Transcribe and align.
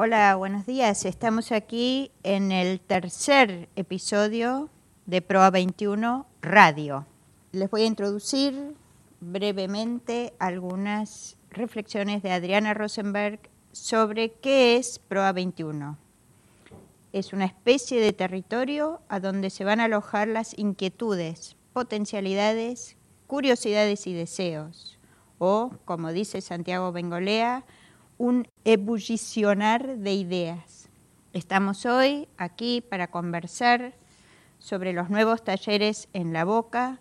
Hola, 0.00 0.36
buenos 0.36 0.64
días. 0.64 1.04
Estamos 1.04 1.50
aquí 1.50 2.12
en 2.22 2.52
el 2.52 2.78
tercer 2.78 3.68
episodio 3.74 4.70
de 5.06 5.22
Proa 5.22 5.50
21 5.50 6.24
Radio. 6.40 7.04
Les 7.50 7.68
voy 7.68 7.82
a 7.82 7.86
introducir 7.86 8.76
brevemente 9.18 10.34
algunas 10.38 11.36
reflexiones 11.50 12.22
de 12.22 12.30
Adriana 12.30 12.74
Rosenberg 12.74 13.40
sobre 13.72 14.30
qué 14.34 14.76
es 14.76 15.00
Proa 15.00 15.32
21. 15.32 15.98
Es 17.12 17.32
una 17.32 17.46
especie 17.46 18.00
de 18.00 18.12
territorio 18.12 19.00
a 19.08 19.18
donde 19.18 19.50
se 19.50 19.64
van 19.64 19.80
a 19.80 19.86
alojar 19.86 20.28
las 20.28 20.56
inquietudes, 20.56 21.56
potencialidades, 21.72 22.96
curiosidades 23.26 24.06
y 24.06 24.14
deseos, 24.14 24.96
o, 25.38 25.72
como 25.84 26.12
dice 26.12 26.40
Santiago 26.40 26.92
Bengolea, 26.92 27.64
un 28.18 28.48
ebullicionar 28.64 29.96
de 29.98 30.12
ideas. 30.14 30.88
Estamos 31.32 31.86
hoy 31.86 32.28
aquí 32.36 32.80
para 32.80 33.06
conversar 33.06 33.94
sobre 34.58 34.92
los 34.92 35.08
nuevos 35.08 35.44
talleres 35.44 36.08
en 36.12 36.32
la 36.32 36.44
boca 36.44 36.98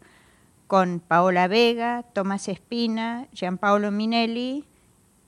con 0.68 1.00
Paola 1.00 1.48
Vega, 1.48 2.04
Tomás 2.14 2.48
Espina, 2.48 3.28
Gianpaolo 3.34 3.92
Minelli 3.92 4.64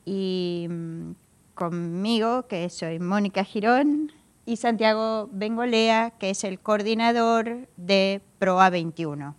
y 0.06 0.68
mm, 0.70 1.12
conmigo, 1.56 2.48
que 2.48 2.70
soy 2.70 3.00
Mónica 3.00 3.44
Girón, 3.44 4.12
y 4.46 4.58
Santiago 4.58 5.30
Bengolea, 5.32 6.12
que 6.12 6.32
es 6.32 6.44
el 6.44 6.60
coordinador 6.60 7.68
de 7.78 8.22
PROA 8.40 8.70
21. 8.70 9.36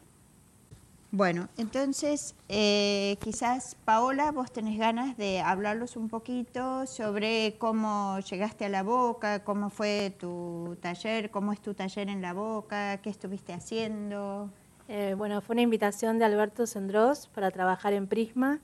Bueno, 1.13 1.49
entonces 1.59 2.37
eh, 2.49 3.17
quizás 3.21 3.77
Paola, 3.85 4.31
vos 4.31 4.53
tenés 4.53 4.79
ganas 4.79 5.17
de 5.17 5.41
hablarlos 5.41 5.97
un 5.97 6.09
poquito 6.09 6.87
sobre 6.87 7.57
cómo 7.59 8.21
llegaste 8.21 8.67
a 8.67 8.69
la 8.69 8.85
boca, 8.85 9.43
cómo 9.43 9.71
fue 9.71 10.15
tu 10.21 10.77
taller, 10.81 11.31
cómo 11.33 11.53
es 11.53 11.61
tu 11.61 11.75
taller 11.75 12.09
en 12.09 12.23
la 12.23 12.33
boca, 12.33 12.99
qué 12.99 13.11
estuviste 13.11 13.53
haciendo. 13.53 14.51
Eh, 14.87 15.15
bueno, 15.19 15.41
fue 15.41 15.55
una 15.55 15.63
invitación 15.63 16.21
de 16.21 16.27
Alberto 16.27 16.65
Sendros 16.65 17.27
para 17.35 17.51
trabajar 17.51 17.93
en 17.93 18.07
Prisma, 18.07 18.61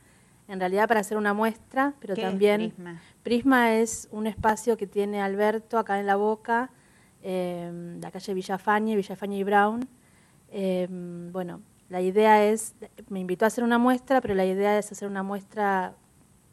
en 0.47 0.61
realidad 0.61 0.87
para 0.87 1.01
hacer 1.01 1.19
una 1.19 1.35
muestra, 1.35 1.95
pero 1.99 2.15
también 2.15 2.61
es 2.61 2.73
Prisma? 2.73 3.03
Prisma 3.25 3.75
es 3.75 4.09
un 4.13 4.29
espacio 4.29 4.77
que 4.77 4.87
tiene 4.87 5.21
Alberto 5.21 5.79
acá 5.79 5.99
en 5.99 6.07
la 6.07 6.15
boca, 6.15 6.71
eh, 7.25 7.99
la 8.01 8.13
calle 8.13 8.35
Villafañe, 8.35 8.95
Villafañe 8.95 9.37
y 9.37 9.43
Brown. 9.43 9.89
Eh, 10.51 10.87
bueno, 11.33 11.61
la 11.89 12.01
idea 12.01 12.45
es, 12.45 12.75
me 13.09 13.21
invitó 13.21 13.45
a 13.45 13.49
hacer 13.49 13.63
una 13.63 13.79
muestra, 13.79 14.21
pero 14.21 14.35
la 14.35 14.45
idea 14.45 14.79
es 14.79 14.91
hacer 14.91 15.09
una 15.09 15.23
muestra 15.23 15.95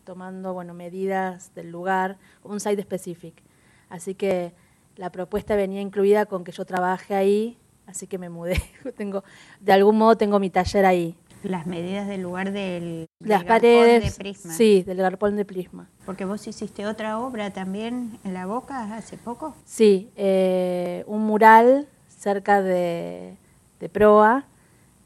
tomando 0.03 0.53
bueno, 0.53 0.73
medidas 0.73 1.53
del 1.55 1.71
lugar, 1.71 2.17
un 2.43 2.59
site 2.59 2.81
specific. 2.81 3.41
Así 3.89 4.15
que 4.15 4.53
la 4.95 5.11
propuesta 5.11 5.55
venía 5.55 5.81
incluida 5.81 6.25
con 6.25 6.43
que 6.43 6.51
yo 6.51 6.65
trabaje 6.65 7.15
ahí, 7.15 7.57
así 7.87 8.05
que 8.05 8.17
me 8.17 8.29
mudé. 8.29 8.61
tengo, 8.97 9.23
de 9.59 9.73
algún 9.73 9.97
modo 9.97 10.17
tengo 10.17 10.39
mi 10.39 10.49
taller 10.49 10.85
ahí. 10.85 11.15
Las 11.43 11.67
medidas 11.67 12.07
del 12.07 12.21
lugar 12.21 12.51
del, 12.53 13.07
del 13.19 13.29
Las 13.29 13.43
paredes, 13.43 14.15
de 14.15 14.23
Prisma. 14.23 14.53
sí, 14.53 14.83
del 14.83 14.97
garpón 14.97 15.35
de 15.35 15.43
Prisma. 15.43 15.89
Porque 16.05 16.23
vos 16.23 16.47
hiciste 16.47 16.85
otra 16.85 17.19
obra 17.19 17.51
también 17.51 18.17
en 18.23 18.33
la 18.33 18.45
boca 18.45 18.95
hace 18.95 19.17
poco. 19.17 19.53
Sí, 19.65 20.09
eh, 20.15 21.03
un 21.05 21.25
mural 21.25 21.87
cerca 22.07 22.61
de, 22.61 23.35
de 23.81 23.89
Proa, 23.89 24.45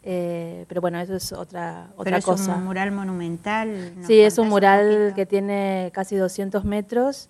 eh, 0.10 0.64
pero 0.70 0.80
bueno, 0.80 1.00
eso 1.02 1.16
es 1.16 1.34
otra, 1.34 1.88
otra 1.98 2.04
Pero 2.06 2.18
es 2.18 2.24
cosa. 2.26 2.56
un 2.56 2.64
mural 2.64 2.92
monumental. 2.94 3.94
¿nos 3.98 4.08
Sí, 4.08 4.22
es 4.22 4.38
un 4.38 4.48
mural 4.48 4.88
poquito? 5.00 5.16
que 5.16 5.26
tiene 5.26 5.92
casi 5.94 6.16
200 6.16 6.64
metros, 6.64 7.28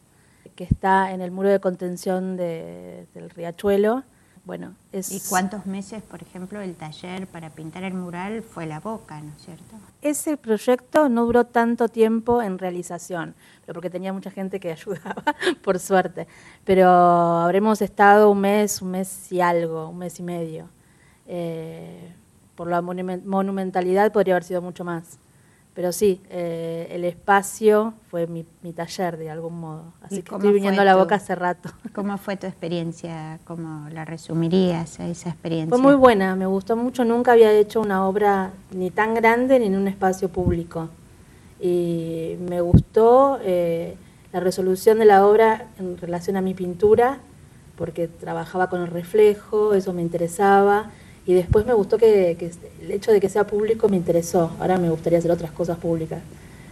que 0.55 0.63
está 0.63 1.11
en 1.11 1.21
el 1.21 1.31
muro 1.31 1.49
de 1.49 1.59
contención 1.59 2.37
de- 2.37 3.07
del 3.15 3.31
riachuelo. 3.31 4.03
Bueno, 4.45 4.75
es, 4.93 5.11
¿Y 5.11 5.19
cuántos 5.27 5.65
meses, 5.65 6.01
por 6.03 6.21
ejemplo, 6.21 6.61
el 6.61 6.75
taller 6.75 7.25
para 7.27 7.49
pintar 7.49 7.83
el 7.83 7.93
mural 7.95 8.43
fue 8.43 8.65
la 8.65 8.79
boca, 8.79 9.19
¿no 9.21 9.31
es 9.35 9.41
cierto? 9.43 9.75
ese 10.01 10.37
proyecto 10.37 11.09
no 11.09 11.25
duró 11.25 11.43
tanto 11.45 11.89
tiempo 11.89 12.41
en 12.43 12.57
realización, 12.59 13.33
pero 13.65 13.73
porque 13.73 13.89
tenía 13.89 14.13
mucha 14.13 14.29
gente 14.31 14.59
que 14.59 14.71
ayudaba, 14.79 15.23
por 15.63 15.79
suerte. 15.79 16.27
Pero 16.63 16.87
habremos 16.87 17.81
estado 17.81 18.29
un 18.31 18.39
mes, 18.39 18.81
un 18.83 18.91
mes 18.91 19.31
y 19.31 19.41
algo, 19.41 19.89
un 19.89 19.97
mes 19.97 20.17
y 20.19 20.23
medio. 20.23 20.69
Eh, 21.27 22.13
por 22.57 22.67
la 22.67 22.81
monumen- 22.81 23.23
monumentalidad 23.23 24.11
podría 24.11 24.33
haber 24.33 24.43
sido 24.43 24.61
mucho 24.61 24.83
más. 24.83 25.19
Pero 25.75 25.91
sí, 25.91 26.19
eh, 26.31 26.87
el 26.89 27.03
espacio 27.05 27.93
fue 28.09 28.25
mi, 28.25 28.43
mi 28.63 28.73
taller 28.73 29.15
de 29.15 29.29
algún 29.29 29.59
modo. 29.59 29.83
¿Y 30.01 30.05
Así 30.05 30.21
que 30.23 30.33
estoy 30.35 30.51
viniendo 30.51 30.81
a 30.81 30.85
la 30.85 30.93
tu- 30.93 30.99
boca 30.99 31.15
hace 31.15 31.35
rato. 31.35 31.69
¿Cómo 31.93 32.17
fue 32.17 32.35
tu 32.35 32.47
experiencia? 32.47 33.37
¿Cómo 33.45 33.87
la 33.91 34.03
resumirías 34.03 34.99
a 34.99 35.07
esa 35.07 35.29
experiencia? 35.29 35.69
Fue 35.69 35.77
muy 35.79 35.93
buena, 35.93 36.35
me 36.35 36.47
gustó 36.47 36.75
mucho. 36.75 37.05
Nunca 37.05 37.33
había 37.33 37.51
hecho 37.53 37.79
una 37.79 38.07
obra 38.07 38.49
ni 38.71 38.89
tan 38.89 39.13
grande 39.13 39.59
ni 39.59 39.67
en 39.67 39.75
un 39.77 39.87
espacio 39.87 40.29
público. 40.29 40.89
Y 41.59 42.37
me 42.49 42.59
gustó 42.61 43.37
eh, 43.43 43.95
la 44.33 44.39
resolución 44.39 44.97
de 44.97 45.05
la 45.05 45.27
obra 45.27 45.67
en 45.77 45.97
relación 45.99 46.37
a 46.37 46.41
mi 46.41 46.55
pintura, 46.55 47.19
porque 47.77 48.07
trabajaba 48.07 48.67
con 48.67 48.81
el 48.81 48.87
reflejo, 48.87 49.75
eso 49.75 49.93
me 49.93 50.01
interesaba. 50.01 50.89
Y 51.27 51.33
después 51.33 51.65
me 51.65 51.73
gustó 51.73 51.97
que, 51.97 52.35
que 52.39 52.51
el 52.81 52.91
hecho 52.91 53.11
de 53.11 53.19
que 53.19 53.27
sea 53.29 53.45
público 53.45 53.89
me 53.89 53.97
interesó. 53.97 54.51
Ahora 54.59 54.77
me 54.77 54.89
gustaría 54.89 55.19
hacer 55.19 55.29
otras 55.29 55.51
cosas 55.51 55.77
públicas. 55.77 56.19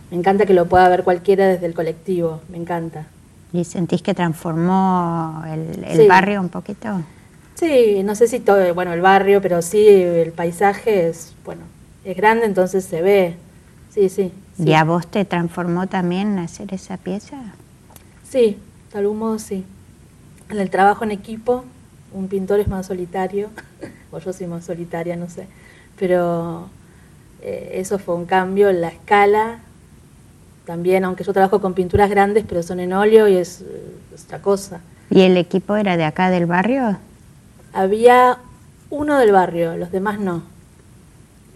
Me 0.09 0.17
encanta 0.17 0.45
que 0.45 0.53
lo 0.53 0.65
pueda 0.67 0.87
ver 0.87 1.03
cualquiera 1.03 1.47
desde 1.47 1.65
el 1.65 1.73
colectivo, 1.73 2.41
me 2.49 2.57
encanta. 2.57 3.05
¿Y 3.51 3.63
sentís 3.65 4.01
que 4.01 4.13
transformó 4.13 5.43
el, 5.47 5.83
el 5.83 5.97
Sí. 6.01 6.07
barrio 6.07 6.39
un 6.41 6.49
poquito? 6.49 7.01
Sí, 7.55 8.01
no 8.03 8.15
sé 8.15 8.27
si 8.27 8.39
todo, 8.39 8.73
bueno, 8.73 8.93
el 8.93 9.01
barrio, 9.01 9.41
pero 9.41 9.61
sí, 9.61 9.87
el 9.87 10.31
paisaje 10.31 11.09
es, 11.09 11.33
bueno, 11.45 11.61
es 12.03 12.15
grande, 12.15 12.45
entonces 12.45 12.85
se 12.85 13.01
ve. 13.01 13.35
Sí, 13.93 14.09
sí. 14.09 14.31
Sí, 14.57 14.63
¿Y 14.63 14.73
a 14.73 14.83
vos 14.83 15.07
te 15.07 15.25
transformó 15.25 15.87
también 15.87 16.39
hacer 16.39 16.73
esa 16.73 16.97
pieza? 16.97 17.37
sí 18.29 18.57
de 18.93 18.99
algún 18.99 19.19
modo 19.19 19.37
sí. 19.39 19.65
En 20.49 20.59
el 20.59 20.69
trabajo 20.69 21.03
en 21.03 21.11
equipo, 21.11 21.65
un 22.13 22.27
pintor 22.29 22.59
es 22.61 22.67
más 22.69 22.85
solitario, 22.85 23.49
o 24.15 24.19
yo 24.19 24.33
soy 24.33 24.47
más 24.47 24.63
solitaria, 24.65 25.15
no 25.15 25.29
sé, 25.29 25.47
pero 25.99 26.67
eh, 27.41 27.71
eso 27.75 27.99
fue 27.99 28.15
un 28.15 28.25
cambio 28.25 28.69
en 28.69 28.81
la 28.81 28.87
escala. 28.87 29.59
También, 30.65 31.03
aunque 31.05 31.23
yo 31.23 31.31
trabajo 31.33 31.61
con 31.61 31.73
pinturas 31.73 32.09
grandes, 32.09 32.43
pero 32.47 32.63
son 32.63 32.79
en 32.79 32.93
óleo 32.93 33.27
y 33.27 33.35
es, 33.35 33.63
es 34.13 34.23
otra 34.23 34.41
cosa. 34.41 34.79
¿Y 35.11 35.21
el 35.21 35.37
equipo 35.37 35.75
era 35.75 35.95
de 35.97 36.05
acá 36.05 36.29
del 36.31 36.47
barrio? 36.47 36.97
Había 37.73 38.37
uno 38.89 39.19
del 39.19 39.31
barrio, 39.31 39.75
los 39.77 39.91
demás 39.91 40.19
no. 40.19 40.41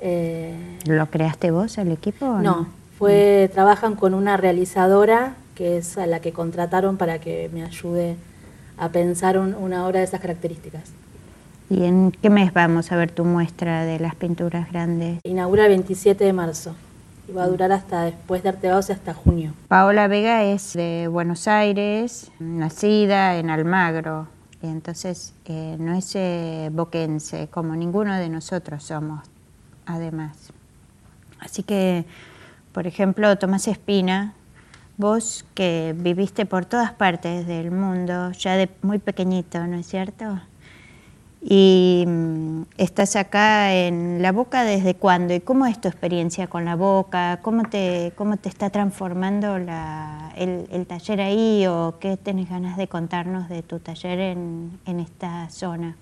Eh, 0.01 0.53
¿Lo 0.85 1.07
creaste 1.07 1.51
vos, 1.51 1.77
el 1.77 1.91
equipo? 1.91 2.25
o 2.25 2.39
No, 2.41 2.67
fue, 2.97 3.49
trabajan 3.53 3.95
con 3.95 4.13
una 4.13 4.37
realizadora 4.37 5.33
que 5.55 5.77
es 5.77 5.97
a 5.97 6.05
la 6.07 6.19
que 6.19 6.31
contrataron 6.31 6.97
para 6.97 7.19
que 7.19 7.49
me 7.53 7.63
ayude 7.63 8.15
a 8.77 8.89
pensar 8.89 9.37
un- 9.37 9.55
una 9.55 9.85
obra 9.87 9.99
de 9.99 10.05
esas 10.05 10.21
características. 10.21 10.83
¿Y 11.69 11.83
en 11.83 12.11
qué 12.11 12.31
mes 12.31 12.51
vamos 12.51 12.91
a 12.91 12.95
ver 12.95 13.11
tu 13.11 13.25
muestra 13.25 13.85
de 13.85 13.99
las 13.99 14.15
pinturas 14.15 14.71
grandes? 14.71 15.19
Inaugura 15.23 15.65
el 15.65 15.69
27 15.69 16.23
de 16.23 16.33
marzo 16.33 16.75
y 17.27 17.31
va 17.31 17.43
a 17.43 17.47
durar 17.47 17.71
hasta 17.71 18.05
después 18.05 18.41
de 18.41 18.49
Arte 18.49 18.69
Bauce 18.69 18.91
hasta 18.91 19.13
junio. 19.13 19.53
Paola 19.67 20.07
Vega 20.07 20.43
es 20.45 20.73
de 20.73 21.07
Buenos 21.07 21.47
Aires, 21.47 22.31
nacida 22.39 23.37
en 23.37 23.51
Almagro, 23.51 24.27
y 24.63 24.67
entonces 24.67 25.35
eh, 25.45 25.75
no 25.79 25.93
es 25.93 26.15
eh, 26.15 26.69
boquense, 26.71 27.47
como 27.49 27.75
ninguno 27.75 28.15
de 28.15 28.29
nosotros 28.29 28.83
somos, 28.83 29.27
además. 29.85 30.51
Así 31.39 31.61
que, 31.61 32.03
por 32.73 32.87
ejemplo, 32.87 33.37
Tomás 33.37 33.67
Espina, 33.67 34.33
vos 34.97 35.45
que 35.53 35.93
viviste 35.95 36.47
por 36.47 36.65
todas 36.65 36.93
partes 36.93 37.45
del 37.45 37.69
mundo, 37.69 38.31
ya 38.31 38.55
de 38.55 38.69
muy 38.81 38.97
pequeñito, 38.97 39.67
¿no 39.67 39.77
es 39.77 39.85
cierto? 39.85 40.41
Y 41.41 42.03
mm, 42.05 42.63
estás 42.77 43.15
acá 43.15 43.73
en 43.73 44.21
la 44.21 44.31
boca 44.31 44.63
desde 44.63 44.95
cuándo 44.95 45.33
y 45.33 45.39
cómo 45.39 45.65
es 45.65 45.79
tu 45.79 45.87
experiencia 45.87 46.47
con 46.47 46.65
la 46.65 46.75
boca, 46.75 47.39
cómo 47.41 47.63
te, 47.63 48.11
cómo 48.15 48.37
te 48.37 48.49
está 48.49 48.69
transformando 48.69 49.55
el 49.55 50.85
taller 50.87 51.21
ahí 51.21 51.65
o 51.67 51.97
qué 51.99 52.17
tenés 52.17 52.49
ganas 52.49 52.75
de 52.77 52.87
contarnos 52.87 53.47
de 53.47 53.63
tu 53.63 53.79
taller 53.79 54.19
en, 54.19 54.79
en 54.85 54.99
esta 54.99 55.49
zona. 55.49 55.95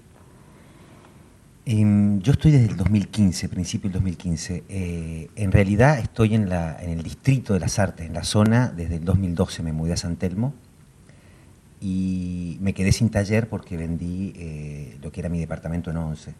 Em, 1.66 2.22
yo 2.22 2.31
estoy 2.31 2.51
desde 2.51 2.68
el 2.68 2.78
2015, 2.78 3.50
principio 3.50 3.89
del 3.89 4.00
2015. 4.00 4.63
Eh, 4.69 5.30
en 5.36 5.51
realidad 5.51 6.00
estoy 6.00 6.34
en, 6.34 6.50
la, 6.50 6.81
en 6.81 6.92
el 6.92 7.04
distrito 7.04 7.54
de 7.54 7.60
las 7.60 7.78
artes, 7.78 8.07
en 8.07 8.13
la 8.13 8.24
zona, 8.24 8.69
desde 8.69 8.95
el 8.95 9.06
2012 9.06 9.63
me 9.63 9.74
mudé 9.74 9.94
a 9.94 9.98
San 9.98 10.16
Telmo 10.16 10.54
y 11.79 12.57
me 12.62 12.74
quedé 12.74 12.91
sin 12.91 13.09
taller 13.09 13.50
porque 13.50 13.77
vendí 13.77 14.33
eh, 14.35 14.97
lo 15.01 15.12
que 15.12 15.19
era 15.21 15.29
mi 15.29 15.39
departamento 15.39 15.91
en 15.91 15.97
11. 15.97 16.33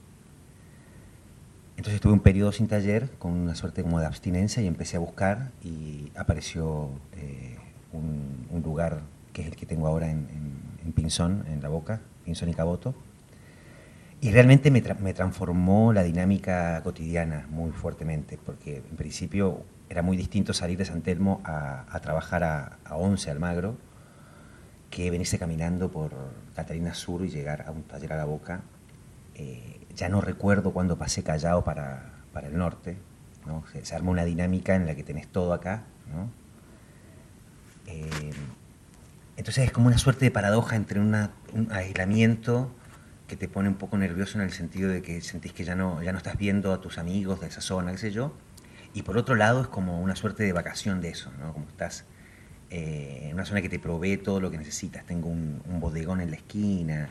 Entonces 1.77 1.95
estuve 1.95 2.13
un 2.13 2.21
periodo 2.21 2.51
sin 2.51 2.67
taller 2.67 3.09
con 3.19 3.33
una 3.33 3.53
suerte 3.53 3.83
como 3.83 3.99
de 3.99 4.07
abstinencia 4.07 4.63
y 4.63 4.67
empecé 4.67 4.97
a 4.97 4.99
buscar 4.99 5.51
y 5.63 6.11
apareció 6.15 6.89
eh, 7.15 7.57
un, 7.93 8.47
un 8.49 8.61
lugar 8.63 9.01
que 9.37 9.43
es 9.43 9.49
el 9.49 9.55
que 9.55 9.67
tengo 9.67 9.85
ahora 9.85 10.09
en, 10.09 10.27
Pinzón, 10.95 11.45
en 11.47 11.61
la 11.61 11.69
boca, 11.69 12.01
Pinzón 12.25 12.49
y 12.49 12.55
Caboto. 12.55 12.95
Y 14.19 14.31
realmente 14.31 14.71
me, 14.71 14.81
transformó 14.81 15.93
la 15.93 16.01
dinámica 16.01 16.81
cotidiana 16.81 17.45
muy 17.51 17.69
fuertemente, 17.69 18.39
porque 18.43 18.77
en 18.77 18.95
principio 18.95 19.61
era 19.89 20.01
muy 20.01 20.17
distinto 20.17 20.53
salir 20.53 20.79
de 20.79 20.85
San 20.85 21.03
Telmo 21.03 21.39
a, 21.43 21.99
trabajar 22.01 22.43
a, 22.43 22.79
a 22.83 22.95
11 22.95 23.29
Almagro, 23.29 23.77
que 24.89 25.11
venirse 25.11 25.37
caminando 25.37 25.91
por 25.91 26.11
Catalina 26.55 26.93
Sur 26.93 27.25
y 27.25 27.29
llegar 27.29 27.65
a 27.67 27.71
un 27.71 27.83
taller 27.83 28.13
a 28.13 28.17
la 28.17 28.25
boca. 28.25 28.61
Eh, 29.35 29.79
ya 29.95 30.09
no 30.09 30.21
recuerdo 30.21 30.71
cuando 30.71 30.97
pasé 30.97 31.23
Callao 31.23 31.63
para, 31.63 32.13
para 32.33 32.47
el 32.47 32.57
norte, 32.57 32.97
¿no? 33.45 33.63
se, 33.71 33.95
arma 33.95 34.11
una 34.11 34.25
dinámica 34.25 34.75
en 34.75 34.85
la 34.85 34.95
que 34.95 35.03
tenés 35.03 35.27
todo 35.27 35.53
acá. 35.53 35.83
¿no? 36.11 36.29
Eh, 37.87 38.31
entonces 39.37 39.65
es 39.65 39.71
como 39.71 39.87
una 39.87 39.97
suerte 39.97 40.25
de 40.25 40.31
paradoja 40.31 40.75
entre 40.75 40.99
un 40.99 41.15
aislamiento 41.71 42.71
que 43.27 43.35
te 43.35 43.47
pone 43.47 43.69
un 43.69 43.75
poco 43.75 43.97
nervioso 43.97 44.37
en 44.37 44.45
el 44.45 44.51
sentido 44.51 44.89
de 44.89 45.01
que 45.01 45.21
sentís 45.21 45.53
que 45.53 45.63
ya 45.63 45.75
no, 45.75 46.01
ya 46.01 46.11
no 46.11 46.17
estás 46.17 46.37
viendo 46.37 46.73
a 46.73 46.81
tus 46.81 46.97
amigos 46.97 47.41
de 47.41 47.47
esa 47.47 47.61
zona, 47.61 47.91
qué 47.91 47.97
sé 47.97 48.11
yo, 48.11 48.33
y 48.93 49.03
por 49.03 49.17
otro 49.17 49.35
lado 49.35 49.61
es 49.61 49.67
como 49.67 50.01
una 50.01 50.15
suerte 50.15 50.43
de 50.43 50.53
vacación 50.53 51.01
de 51.01 51.09
eso, 51.09 51.31
¿no? 51.39 51.53
como 51.53 51.67
estás 51.67 52.05
eh, 52.69 53.21
en 53.23 53.33
una 53.33 53.45
zona 53.45 53.61
que 53.61 53.69
te 53.69 53.79
provee 53.79 54.17
todo 54.17 54.41
lo 54.41 54.51
que 54.51 54.57
necesitas. 54.57 55.05
Tengo 55.05 55.29
un, 55.29 55.61
bodegón 55.79 56.21
en 56.21 56.31
la 56.31 56.37
esquina, 56.37 57.09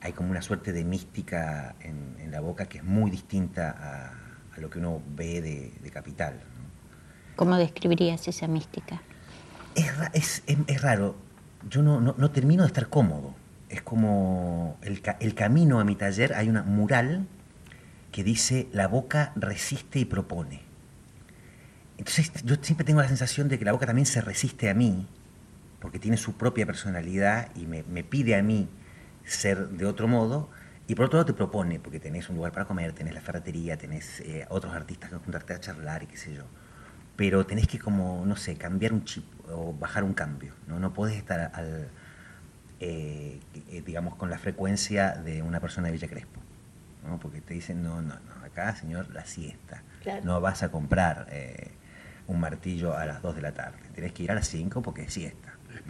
hay 0.00 0.12
como 0.12 0.30
una 0.30 0.40
suerte 0.40 0.72
de 0.72 0.84
mística 0.84 1.74
en, 1.80 2.30
la 2.30 2.40
boca 2.40 2.66
que 2.66 2.78
es 2.78 2.84
muy 2.84 3.10
distinta 3.10 4.12
a, 4.54 4.60
lo 4.60 4.70
que 4.70 4.78
uno 4.78 5.02
ve 5.16 5.40
de, 5.40 5.90
capital. 5.90 6.40
¿Cómo 7.36 7.56
describirías 7.56 8.26
esa 8.28 8.48
mística? 8.48 9.00
Es, 10.12 10.42
es, 10.46 10.82
raro, 10.82 11.16
yo 11.70 11.82
no, 11.82 12.00
no, 12.00 12.30
termino 12.30 12.64
de 12.64 12.66
estar 12.66 12.88
cómodo. 12.88 13.34
Es 13.68 13.82
como 13.82 14.76
el, 14.82 15.00
el 15.20 15.34
camino 15.34 15.80
a 15.80 15.84
mi 15.84 15.94
taller, 15.94 16.34
hay 16.34 16.48
una 16.48 16.62
mural 16.62 17.26
que 18.12 18.24
dice 18.24 18.68
la 18.72 18.88
boca 18.88 19.32
resiste 19.36 20.00
y 20.00 20.04
propone. 20.04 20.67
Entonces 21.98 22.32
yo 22.44 22.54
siempre 22.62 22.86
tengo 22.86 23.02
la 23.02 23.08
sensación 23.08 23.48
de 23.48 23.58
que 23.58 23.64
la 23.64 23.72
boca 23.72 23.84
también 23.84 24.06
se 24.06 24.20
resiste 24.20 24.70
a 24.70 24.74
mí, 24.74 25.06
porque 25.80 25.98
tiene 25.98 26.16
su 26.16 26.34
propia 26.34 26.64
personalidad 26.64 27.50
y 27.56 27.66
me, 27.66 27.82
pide 28.04 28.36
a 28.36 28.42
mí 28.42 28.68
ser 29.24 29.68
de 29.68 29.84
otro 29.84 30.08
modo, 30.08 30.48
y 30.86 30.94
por 30.94 31.06
otro 31.06 31.18
lado 31.18 31.26
te 31.26 31.34
propone, 31.34 31.80
porque 31.80 32.00
tenés 32.00 32.30
un 32.30 32.36
lugar 32.36 32.52
para 32.52 32.64
comer, 32.64 32.92
tenés 32.92 33.14
la 33.14 33.20
ferretería, 33.20 33.76
tenés 33.76 34.20
eh, 34.20 34.46
otros 34.48 34.74
artistas 34.74 35.10
que 35.10 35.16
juntarte 35.16 35.52
a 35.52 35.60
charlar 35.60 36.02
y 36.04 36.06
qué 36.06 36.16
sé 36.16 36.32
yo. 36.32 36.44
Pero 37.16 37.44
tenés 37.44 37.66
que 37.66 37.78
como, 37.78 38.24
no 38.24 38.36
sé, 38.36 38.56
cambiar 38.56 38.92
un 38.92 39.04
chip 39.04 39.26
o 39.50 39.74
bajar 39.74 40.04
un 40.04 40.14
cambio, 40.14 40.54
¿no? 40.66 40.78
No 40.78 40.94
podés 40.94 41.16
estar 41.16 41.50
al, 41.52 41.88
eh, 42.80 43.40
eh, 43.70 43.82
digamos, 43.84 44.14
con 44.14 44.30
la 44.30 44.38
frecuencia 44.38 45.12
de 45.12 45.42
una 45.42 45.60
persona 45.60 45.88
de 45.88 45.94
Villa 45.94 46.08
Crespo, 46.08 46.40
¿no? 47.04 47.18
Porque 47.18 47.42
te 47.42 47.52
dicen, 47.52 47.82
no, 47.82 48.00
no, 48.00 48.14
no, 48.14 48.44
acá, 48.46 48.74
señor, 48.74 49.10
la 49.12 49.26
siesta. 49.26 49.82
No 50.22 50.40
vas 50.40 50.62
a 50.62 50.70
comprar 50.70 51.26
un 52.28 52.38
martillo 52.40 52.96
a 52.96 53.04
las 53.06 53.22
2 53.22 53.36
de 53.36 53.42
la 53.42 53.52
tarde. 53.52 53.78
Tienes 53.94 54.12
que 54.12 54.22
ir 54.22 54.30
a 54.30 54.34
las 54.34 54.46
5 54.48 54.82
porque 54.82 55.02
es 55.02 55.12
siesta. 55.12 55.54
Es 55.74 55.80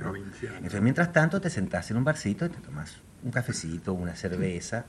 Entonces, 0.57 0.81
mientras 0.81 1.13
tanto, 1.13 1.41
te 1.41 1.51
sentás 1.51 1.91
en 1.91 1.99
un 1.99 2.05
barcito 2.05 2.47
y 2.47 2.49
te 2.49 2.59
tomas 2.59 2.97
un 3.23 3.31
cafecito, 3.31 3.93
una 3.93 4.15
cerveza 4.15 4.87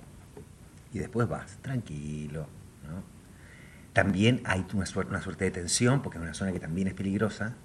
y 0.94 1.00
después 1.00 1.28
vas 1.28 1.58
tranquilo. 1.62 2.48
También 3.94 4.42
hay 4.46 4.66
una 4.74 4.86
suerte, 4.86 5.10
una 5.10 5.22
suerte 5.22 5.46
de 5.46 5.52
tensión 5.52 6.02
porque 6.02 6.20
es 6.20 6.24
una 6.24 6.34
zona 6.34 6.52
que 6.52 6.60
también 6.60 6.88
es 6.88 6.94
peligrosa. 6.94 7.56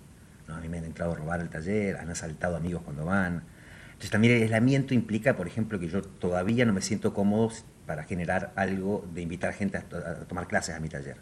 ¿no? 0.49 0.57
A 0.57 0.61
mí 0.61 0.69
me 0.69 0.79
han 0.79 0.85
entrado 0.85 1.13
a 1.13 1.17
robar 1.17 1.41
el 1.41 1.51
taller, 1.51 1.99
han 1.99 2.11
asaltado 2.11 2.57
amigos 2.57 2.83
cuando 2.83 3.05
van. 3.05 3.43
Entonces 3.87 4.11
también 4.11 4.35
el 4.35 4.43
aislamiento 4.43 4.95
implica, 4.95 5.37
por 5.37 5.47
ejemplo, 5.47 5.79
que 5.79 5.89
yo 5.89 6.03
todavía 6.03 6.65
no 6.65 6.73
me 6.73 6.81
siento 6.81 7.13
cómodo 7.13 7.53
para 7.87 8.05
generar 8.05 8.53
algo 8.57 9.07
de 9.15 9.21
invitar 9.21 9.53
gente 9.53 9.77
a, 9.77 9.81
a 9.81 10.15
tomar 10.25 10.49
clases 10.49 10.75
a 10.75 10.81
mi 10.81 10.89
taller. 10.89 11.19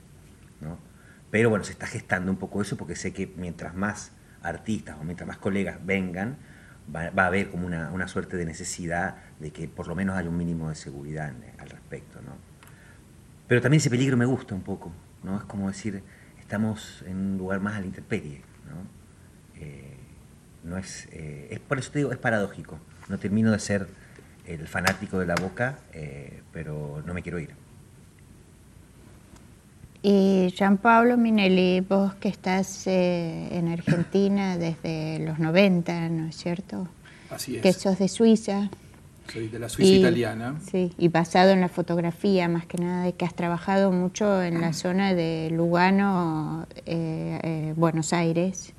¿no? 0.61 0.79
Pero 1.33 1.49
bueno, 1.49 1.65
se 1.65 1.73
está 1.73 1.87
gestando 1.87 2.31
un 2.31 2.37
poco 2.37 2.61
eso 2.61 2.77
porque 2.77 2.95
sé 2.95 3.15
que 3.15 3.33
mientras 3.37 3.75
más 3.75 4.13
artistas 4.43 4.99
o 5.01 5.05
mientras 5.05 5.27
más 5.27 5.39
colegas 5.39 5.79
vengan, 5.83 6.37
va, 6.95 7.11
a 7.17 7.27
haber 7.27 7.51
como 7.51 7.67
una, 7.67 8.07
suerte 8.07 8.37
de 8.37 8.45
necesidad 8.45 9.17
de 9.41 9.51
que 9.51 9.67
por 9.67 9.89
lo 9.89 9.95
menos 9.95 10.15
haya 10.19 10.29
un 10.29 10.37
mínimo 10.37 10.69
de 10.69 10.75
seguridad 10.75 11.33
al 11.59 11.71
respecto. 11.71 12.21
¿no? 12.21 12.33
Pero 13.49 13.63
también 13.63 13.79
ese 13.79 13.89
peligro 13.89 14.19
me 14.19 14.27
gusta 14.27 14.55
un 14.55 14.61
poco, 14.61 14.93
¿no? 15.23 15.39
Es 15.39 15.45
como 15.45 15.69
decir, 15.69 16.03
estamos 16.39 17.03
en 17.07 17.17
un 17.17 17.39
lugar 17.39 17.61
más 17.61 17.77
a 17.77 17.81
la 17.81 17.87
intemperie, 17.87 18.43
¿no? 18.69 19.59
Eh, 19.59 19.97
no 20.65 20.77
es, 20.77 21.09
eh, 21.13 21.49
es, 21.51 21.61
por 21.61 21.79
eso 21.79 21.91
te 21.93 22.01
digo, 22.01 22.13
es 22.13 22.19
paradójico. 22.19 22.79
No 23.09 23.19
termino 23.19 23.53
de 23.53 23.59
ser 23.59 23.89
el 24.45 24.69
fanático 24.69 25.19
de 25.19 25.25
la 25.25 25.35
boca, 25.37 25.79
eh, 25.95 26.43
pero 26.53 27.03
no 27.07 27.15
me 27.15 27.23
quiero 27.23 27.39
ir. 27.39 27.62
Y 30.03 30.53
Jean 30.57 30.79
Pablo 30.79 31.17
Minelli, 31.17 31.81
vos 31.81 32.15
que 32.15 32.29
estás 32.29 32.89
eh, 32.89 33.49
en 33.53 33.69
Argentina 33.69 34.59
desde 34.59 35.21
los 35.21 35.39
90, 35.39 36.09
¿no 36.09 36.29
es 36.29 36.37
cierto? 36.37 36.89
Así 37.31 37.57
es. 37.57 37.63
Que 37.63 37.73
sos 37.73 38.01
de 38.01 38.09
Suiza. 38.09 38.69
Soy 39.33 39.47
de 39.47 39.61
la 39.61 39.69
Suiza 39.69 39.93
italiana. 39.93 40.57
Sí, 40.69 40.93
y 40.99 41.07
basado 41.07 41.51
en 41.53 41.61
la 41.61 41.69
fotografía 41.69 42.49
más 42.49 42.67
que 42.67 42.79
nada, 42.79 43.05
de 43.05 43.13
que 43.13 43.25
has 43.25 43.35
trabajado 43.35 43.93
mucho 43.93 44.43
en 44.43 44.61
la 44.61 44.73
zona 44.73 45.15
de 45.15 45.51
Lugano, 45.53 46.67
eh, 46.85 47.39
eh, 47.43 47.75
Buenos 47.77 48.13
Aires. 48.13 48.75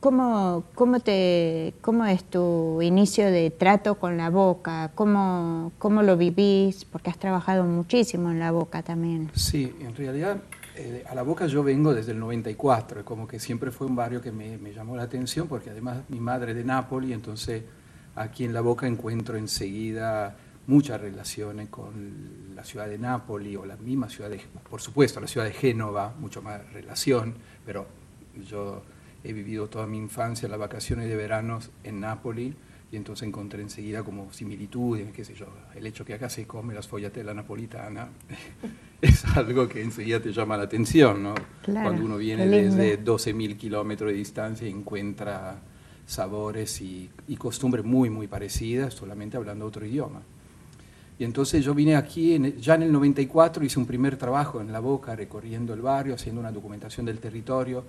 ¿Cómo, 0.00 0.64
cómo, 0.76 1.00
te, 1.00 1.74
¿Cómo 1.80 2.04
es 2.04 2.22
tu 2.22 2.80
inicio 2.82 3.32
de 3.32 3.50
trato 3.50 3.96
con 3.96 4.16
la 4.16 4.30
boca? 4.30 4.92
¿Cómo, 4.94 5.72
¿Cómo 5.78 6.02
lo 6.02 6.16
vivís? 6.16 6.84
Porque 6.84 7.10
has 7.10 7.18
trabajado 7.18 7.64
muchísimo 7.64 8.30
en 8.30 8.38
la 8.38 8.52
boca 8.52 8.82
también. 8.82 9.28
Sí, 9.34 9.74
en 9.80 9.96
realidad 9.96 10.36
eh, 10.76 11.04
a 11.08 11.16
la 11.16 11.22
boca 11.22 11.48
yo 11.48 11.64
vengo 11.64 11.94
desde 11.94 12.12
el 12.12 12.20
94, 12.20 13.04
como 13.04 13.26
que 13.26 13.40
siempre 13.40 13.72
fue 13.72 13.88
un 13.88 13.96
barrio 13.96 14.20
que 14.20 14.30
me, 14.30 14.56
me 14.58 14.72
llamó 14.72 14.96
la 14.96 15.02
atención 15.02 15.48
porque 15.48 15.70
además 15.70 15.98
mi 16.08 16.20
madre 16.20 16.52
es 16.52 16.58
de 16.58 16.64
Nápoles, 16.64 17.10
entonces 17.10 17.64
aquí 18.14 18.44
en 18.44 18.52
la 18.52 18.60
boca 18.60 18.86
encuentro 18.86 19.36
enseguida 19.36 20.36
muchas 20.68 21.00
relaciones 21.00 21.70
con 21.70 22.54
la 22.54 22.62
ciudad 22.62 22.86
de 22.86 22.98
Nápoles 22.98 23.56
o 23.56 23.66
la 23.66 23.76
misma 23.76 24.08
ciudad 24.08 24.30
de, 24.30 24.40
por 24.70 24.80
supuesto, 24.80 25.20
la 25.20 25.26
ciudad 25.26 25.46
de 25.46 25.52
Génova, 25.52 26.14
mucho 26.20 26.40
más 26.40 26.72
relación, 26.72 27.34
pero 27.66 27.86
yo 28.48 28.82
he 29.24 29.32
vivido 29.32 29.68
toda 29.68 29.86
mi 29.86 29.98
infancia, 29.98 30.48
las 30.48 30.58
vacaciones 30.58 31.08
de 31.08 31.16
verano 31.16 31.58
en 31.84 32.00
Nápoles, 32.00 32.54
y 32.90 32.96
entonces 32.96 33.28
encontré 33.28 33.62
enseguida 33.62 34.02
como 34.02 34.32
similitudes, 34.32 35.12
qué 35.12 35.24
sé 35.24 35.34
yo, 35.34 35.46
el 35.74 35.86
hecho 35.86 36.04
que 36.04 36.14
acá 36.14 36.30
se 36.30 36.46
come 36.46 36.72
la 36.72 36.80
sfogliatella 36.82 37.34
napolitana 37.34 38.08
es 39.02 39.24
algo 39.36 39.68
que 39.68 39.82
enseguida 39.82 40.20
te 40.20 40.32
llama 40.32 40.56
la 40.56 40.62
atención, 40.64 41.22
¿no? 41.22 41.34
Cuando 41.64 42.04
uno 42.04 42.16
viene 42.16 42.46
desde 42.46 43.02
12.000 43.04 43.56
kilómetros 43.56 44.10
de 44.10 44.16
distancia 44.16 44.66
y 44.66 44.70
encuentra 44.70 45.60
sabores 46.06 46.80
y, 46.80 47.10
y, 47.26 47.36
costumbres 47.36 47.84
muy, 47.84 48.08
muy 48.08 48.26
parecidas, 48.26 48.94
solamente 48.94 49.36
hablando 49.36 49.66
otro 49.66 49.84
idioma. 49.84 50.22
Y 51.18 51.24
entonces 51.24 51.62
yo 51.62 51.74
vine 51.74 51.96
aquí, 51.96 52.38
ya 52.58 52.76
en 52.76 52.84
el 52.84 52.92
94 52.92 53.62
hice 53.64 53.78
un 53.78 53.84
primer 53.84 54.16
trabajo 54.16 54.60
en 54.62 54.72
La 54.72 54.80
Boca, 54.80 55.14
recorriendo 55.14 55.74
el 55.74 55.82
barrio, 55.82 56.14
haciendo 56.14 56.40
una 56.40 56.52
documentación 56.52 57.04
del 57.04 57.18
territorio, 57.18 57.84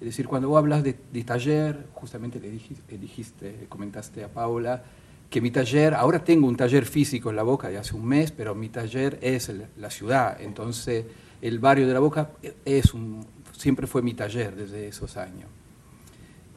es 0.00 0.06
decir, 0.06 0.26
cuando 0.26 0.48
vos 0.48 0.58
hablas 0.58 0.82
de, 0.82 0.94
taller, 1.24 1.86
justamente 1.94 2.40
le 2.40 2.50
dijiste, 2.98 3.66
comentaste 3.68 4.24
a 4.24 4.28
Paula, 4.28 4.82
que 5.30 5.40
mi 5.40 5.50
taller, 5.50 5.94
ahora 5.94 6.22
tengo 6.22 6.46
un 6.46 6.56
taller 6.56 6.84
físico 6.84 7.30
en 7.30 7.36
La 7.36 7.42
Boca 7.42 7.68
de 7.68 7.78
hace 7.78 7.96
un 7.96 8.04
mes, 8.06 8.30
pero 8.30 8.54
mi 8.54 8.68
taller 8.68 9.18
es 9.22 9.50
la 9.76 9.90
ciudad, 9.90 10.40
entonces 10.40 11.04
el 11.40 11.58
barrio 11.58 11.86
de 11.86 11.94
La 11.94 12.00
Boca 12.00 12.30
es 12.64 12.94
un, 12.94 13.24
siempre 13.52 13.86
fue 13.86 14.02
mi 14.02 14.14
taller 14.14 14.54
desde 14.54 14.88
esos 14.88 15.16
años. 15.16 15.48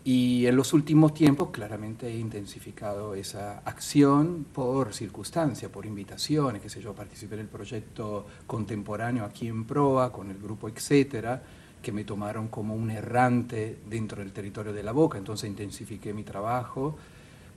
Y 0.03 0.45
en 0.45 0.55
los 0.55 0.71
últimos 0.71 1.13
tiempos 1.13 1.49
claramente 1.49 2.07
he 2.07 2.17
intensificado 2.17 3.13
esa 3.13 3.59
acción 3.65 4.45
por 4.53 4.93
circunstancias, 4.93 5.69
por 5.69 5.85
invitaciones, 5.85 6.61
qué 6.61 6.69
sé 6.69 6.81
yo, 6.81 6.93
participé 6.93 7.35
en 7.35 7.41
el 7.41 7.47
proyecto 7.47 8.25
contemporáneo 8.45 9.25
aquí 9.25 9.49
en 9.49 9.65
Proa 9.65 10.13
con 10.13 10.31
el 10.31 10.37
grupo 10.37 10.69
Etcétera, 10.69 11.43
que 11.81 11.91
me 11.91 12.03
tomaron 12.03 12.47
como 12.47 12.75
un 12.75 12.91
errante 12.91 13.79
dentro 13.89 14.21
del 14.21 14.31
territorio 14.31 14.73
de 14.73 14.83
la 14.83 14.91
Boca, 14.91 15.17
entonces 15.17 15.49
intensifiqué 15.49 16.13
mi 16.13 16.23
trabajo. 16.23 16.97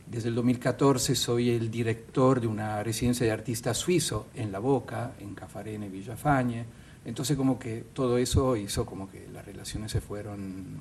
Desde 0.06 0.28
el 0.28 0.34
2014 0.34 1.14
soy 1.14 1.50
el 1.50 1.70
director 1.70 2.40
de 2.40 2.46
una 2.46 2.82
residencia 2.82 3.24
de 3.24 3.32
artistas 3.32 3.76
suizo 3.76 4.26
en 4.34 4.50
La 4.50 4.58
Boca, 4.58 5.12
en 5.20 5.34
Cafarene, 5.34 5.88
Villafañe. 5.88 6.64
Entonces 7.04 7.36
como 7.36 7.58
que 7.58 7.84
todo 7.92 8.18
eso 8.18 8.56
hizo 8.56 8.84
como 8.84 9.10
que 9.10 9.28
las 9.32 9.44
relaciones 9.44 9.92
se 9.92 10.00
fueron 10.00 10.78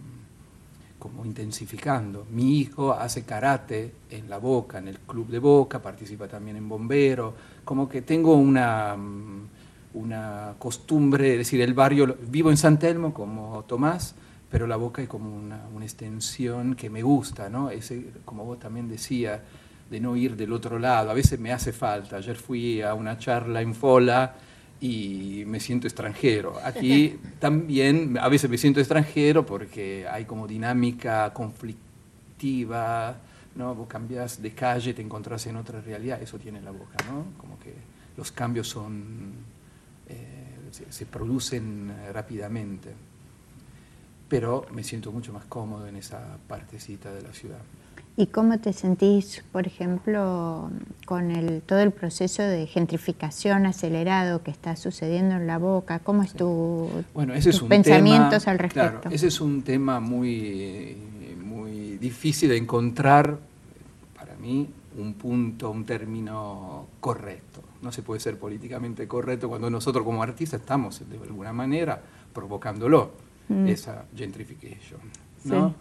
como 0.99 1.25
intensificando. 1.25 2.27
Mi 2.29 2.59
hijo 2.59 2.91
hace 2.91 3.23
karate 3.23 3.93
en 4.09 4.29
La 4.29 4.37
Boca, 4.37 4.79
en 4.79 4.89
el 4.89 4.99
Club 4.99 5.27
de 5.27 5.39
Boca, 5.39 5.81
participa 5.81 6.27
también 6.27 6.57
en 6.57 6.67
Bombero, 6.67 7.33
como 7.63 7.87
que 7.87 8.01
tengo 8.01 8.35
una 8.35 8.97
una 9.93 10.55
costumbre, 10.59 11.31
es 11.33 11.37
decir, 11.39 11.61
el 11.61 11.73
barrio, 11.73 12.17
vivo 12.27 12.51
en 12.51 12.57
San 12.57 12.77
Telmo 12.79 13.13
como 13.13 13.63
Tomás, 13.67 14.15
pero 14.49 14.67
la 14.67 14.75
boca 14.75 15.01
es 15.01 15.07
como 15.07 15.35
una, 15.35 15.61
una 15.73 15.85
extensión 15.85 16.75
que 16.75 16.89
me 16.89 17.01
gusta, 17.01 17.49
¿no? 17.49 17.69
Ese, 17.69 18.07
como 18.25 18.45
vos 18.45 18.59
también 18.59 18.87
decías, 18.87 19.39
de 19.89 19.99
no 19.99 20.15
ir 20.15 20.35
del 20.35 20.53
otro 20.53 20.79
lado. 20.79 21.09
A 21.09 21.13
veces 21.13 21.39
me 21.39 21.51
hace 21.51 21.71
falta. 21.71 22.17
Ayer 22.17 22.35
fui 22.35 22.81
a 22.81 22.93
una 22.93 23.17
charla 23.17 23.61
en 23.61 23.73
Fola 23.73 24.35
y 24.79 25.43
me 25.47 25.59
siento 25.59 25.87
extranjero. 25.87 26.59
Aquí 26.63 27.19
también 27.39 28.17
a 28.19 28.29
veces 28.29 28.49
me 28.49 28.57
siento 28.57 28.79
extranjero 28.79 29.45
porque 29.45 30.07
hay 30.09 30.25
como 30.25 30.47
dinámica 30.47 31.33
conflictiva, 31.33 33.17
¿no? 33.55 33.75
Vos 33.75 33.87
cambias 33.87 34.41
de 34.41 34.51
calle, 34.51 34.93
te 34.93 35.01
encontrás 35.01 35.45
en 35.47 35.57
otra 35.57 35.81
realidad, 35.81 36.21
eso 36.21 36.37
tiene 36.37 36.61
la 36.61 36.71
boca, 36.71 36.97
¿no? 37.09 37.25
Como 37.37 37.59
que 37.59 37.73
los 38.15 38.31
cambios 38.31 38.67
son, 38.67 39.33
se, 40.85 40.91
se, 40.91 41.05
producen 41.05 41.93
rápidamente. 42.13 42.93
Pero 44.27 44.65
me 44.71 44.83
siento 44.83 45.11
mucho 45.11 45.33
más 45.33 45.45
cómodo 45.45 45.87
en 45.87 45.95
esa 45.95 46.37
partecita 46.47 47.11
de 47.11 47.21
la 47.21 47.33
ciudad. 47.33 47.59
¿Y 48.19 48.27
cómo 48.27 48.59
te 48.59 48.73
sentís, 48.73 49.45
por 49.53 49.65
ejemplo, 49.65 50.69
con 51.05 51.31
el, 51.31 51.61
todo 51.61 51.79
el 51.79 51.91
proceso 51.91 52.43
de 52.43 52.67
gentrificación 52.67 53.65
acelerado 53.65 54.43
que 54.43 54.51
está 54.51 54.75
sucediendo 54.75 55.35
en 55.35 55.47
la 55.47 55.57
boca? 55.57 55.99
¿Cómo 55.99 56.23
es 56.23 56.33
tu, 56.33 56.89
bueno, 57.13 57.33
ese 57.33 57.51
tus 57.51 57.55
es 57.55 57.61
un 57.61 57.69
pensamientos 57.69 58.43
tema, 58.43 58.51
al 58.51 58.59
respecto? 58.59 58.99
Claro, 58.99 59.15
ese 59.15 59.27
es 59.27 59.39
un 59.39 59.61
tema 59.61 60.01
muy, 60.01 60.97
muy 61.41 61.97
difícil 61.97 62.49
de 62.49 62.57
encontrar, 62.57 63.39
para 64.17 64.35
mí, 64.35 64.67
un 65.01 65.13
punto, 65.15 65.71
un 65.71 65.85
término 65.85 66.87
correcto. 66.99 67.61
No 67.81 67.91
se 67.91 68.01
puede 68.01 68.19
ser 68.19 68.37
políticamente 68.37 69.07
correcto 69.07 69.49
cuando 69.49 69.69
nosotros 69.69 70.03
como 70.03 70.21
artistas 70.21 70.61
estamos, 70.61 71.01
de 71.09 71.17
alguna 71.17 71.53
manera, 71.53 72.01
provocándolo, 72.33 73.11
mm. 73.47 73.67
esa 73.67 74.05
gentrification. 74.15 74.99
¿no? 75.45 75.69
Sí. 75.69 75.75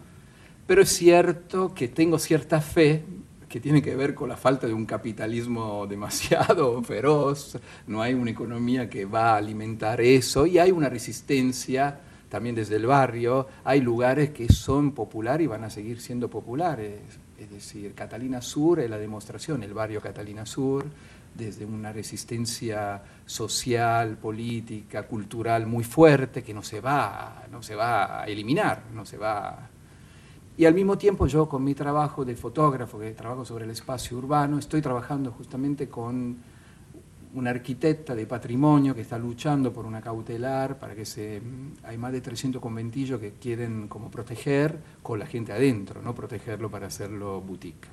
Pero 0.67 0.81
es 0.81 0.89
cierto 0.89 1.73
que 1.73 1.87
tengo 1.87 2.19
cierta 2.19 2.61
fe 2.61 3.03
que 3.49 3.59
tiene 3.59 3.81
que 3.81 3.95
ver 3.95 4.13
con 4.13 4.29
la 4.29 4.37
falta 4.37 4.67
de 4.67 4.73
un 4.73 4.85
capitalismo 4.85 5.87
demasiado 5.87 6.81
feroz, 6.83 7.57
no 7.87 8.01
hay 8.01 8.13
una 8.13 8.31
economía 8.31 8.89
que 8.89 9.05
va 9.05 9.33
a 9.33 9.37
alimentar 9.37 9.99
eso 9.99 10.45
y 10.45 10.59
hay 10.59 10.71
una 10.71 10.87
resistencia 10.87 11.99
también 12.29 12.53
desde 12.53 12.75
el 12.75 12.85
barrio, 12.85 13.47
hay 13.63 13.81
lugares 13.81 14.29
que 14.29 14.47
son 14.49 14.91
populares 14.91 15.45
y 15.45 15.47
van 15.47 15.63
a 15.63 15.71
seguir 15.71 15.99
siendo 15.99 16.29
populares, 16.29 17.01
es 17.39 17.49
decir, 17.49 17.93
Catalina 17.93 18.41
Sur 18.41 18.79
es 18.79 18.89
la 18.89 18.97
demostración, 18.97 19.63
el 19.63 19.73
barrio 19.73 20.01
Catalina 20.01 20.45
Sur, 20.45 20.85
desde 21.33 21.65
una 21.65 21.93
resistencia 21.93 23.01
social, 23.25 24.17
política, 24.17 25.03
cultural 25.03 25.65
muy 25.65 25.83
fuerte 25.83 26.43
que 26.43 26.53
no 26.53 26.63
se 26.63 26.81
va, 26.81 27.45
no 27.49 27.63
se 27.63 27.75
va 27.75 28.21
a 28.21 28.25
eliminar, 28.25 28.83
no 28.93 29.05
se 29.05 29.17
va. 29.17 29.69
Y 30.57 30.65
al 30.65 30.73
mismo 30.73 30.97
tiempo 30.97 31.27
yo 31.27 31.47
con 31.47 31.63
mi 31.63 31.73
trabajo 31.73 32.25
de 32.25 32.35
fotógrafo, 32.35 32.99
que 32.99 33.11
trabajo 33.11 33.45
sobre 33.45 33.63
el 33.63 33.71
espacio 33.71 34.17
urbano, 34.17 34.59
estoy 34.59 34.81
trabajando 34.81 35.31
justamente 35.31 35.87
con 35.87 36.37
una 37.33 37.51
arquitecta 37.51 38.15
de 38.15 38.25
patrimonio 38.25 38.95
que 38.95 39.01
está 39.01 39.17
luchando 39.17 39.71
por 39.71 39.85
una 39.85 40.01
cautelar 40.01 40.79
para 40.79 40.95
que 40.95 41.05
se... 41.05 41.41
Hay 41.83 41.97
más 41.97 42.11
de 42.11 42.21
300 42.21 42.61
conventillos 42.61 43.19
que 43.19 43.33
quieren 43.33 43.87
como 43.87 44.09
proteger 44.09 44.77
con 45.03 45.19
la 45.19 45.25
gente 45.25 45.51
adentro, 45.51 46.01
no 46.01 46.15
protegerlo 46.15 46.69
para 46.69 46.87
hacerlo 46.87 47.41
boutique. 47.41 47.87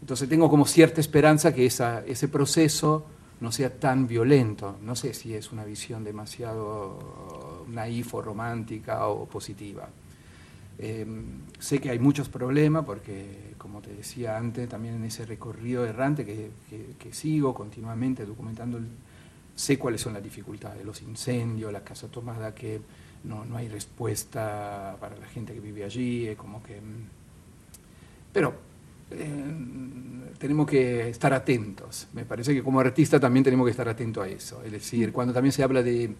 Entonces 0.00 0.28
tengo 0.28 0.50
como 0.50 0.66
cierta 0.66 1.00
esperanza 1.00 1.54
que 1.54 1.66
esa, 1.66 2.04
ese 2.04 2.28
proceso 2.28 3.06
no 3.40 3.50
sea 3.50 3.78
tan 3.78 4.06
violento. 4.06 4.76
No 4.82 4.94
sé 4.94 5.14
si 5.14 5.34
es 5.34 5.52
una 5.52 5.64
visión 5.64 6.04
demasiado 6.04 7.64
naif 7.68 8.14
o 8.14 8.22
romántica 8.22 9.06
o 9.08 9.26
positiva. 9.26 9.88
Eh, 10.78 11.06
sé 11.58 11.78
que 11.78 11.90
hay 11.90 11.98
muchos 11.98 12.28
problemas 12.28 12.84
porque, 12.84 13.54
como 13.56 13.80
te 13.80 13.94
decía 13.94 14.36
antes, 14.36 14.68
también 14.68 14.96
en 14.96 15.04
ese 15.04 15.24
recorrido 15.24 15.86
errante 15.86 16.24
que, 16.24 17.12
sigo 17.12 17.54
continuamente 17.54 18.26
documentando, 18.26 18.78
sé 19.54 19.78
cuáles 19.78 20.00
son 20.02 20.12
las 20.12 20.22
dificultades, 20.22 20.84
los 20.84 21.00
incendios, 21.02 21.72
la 21.72 21.82
casa 21.82 22.08
tomada, 22.08 22.54
que 22.54 22.80
no, 23.24 23.44
hay 23.56 23.68
respuesta 23.68 24.96
para 25.00 25.16
la 25.16 25.26
gente 25.26 25.54
que 25.54 25.60
vive 25.60 25.84
allí, 25.84 26.34
como 26.36 26.62
que... 26.62 26.78
Pero 28.32 28.52
eh, 29.10 29.44
tenemos 30.38 30.66
que 30.66 31.08
estar 31.08 31.32
atentos. 31.32 32.08
Me 32.12 32.26
parece 32.26 32.52
que 32.52 32.62
como 32.62 32.80
artista 32.80 33.18
también 33.18 33.44
tenemos 33.44 33.64
que 33.64 33.70
estar 33.70 33.88
atentos 33.88 34.24
a 34.24 34.28
eso. 34.28 34.62
Es 34.62 34.72
decir, 34.72 35.10
cuando 35.10 35.32
también 35.32 35.52
se 35.52 35.62
habla 35.62 35.82
de 35.82 36.14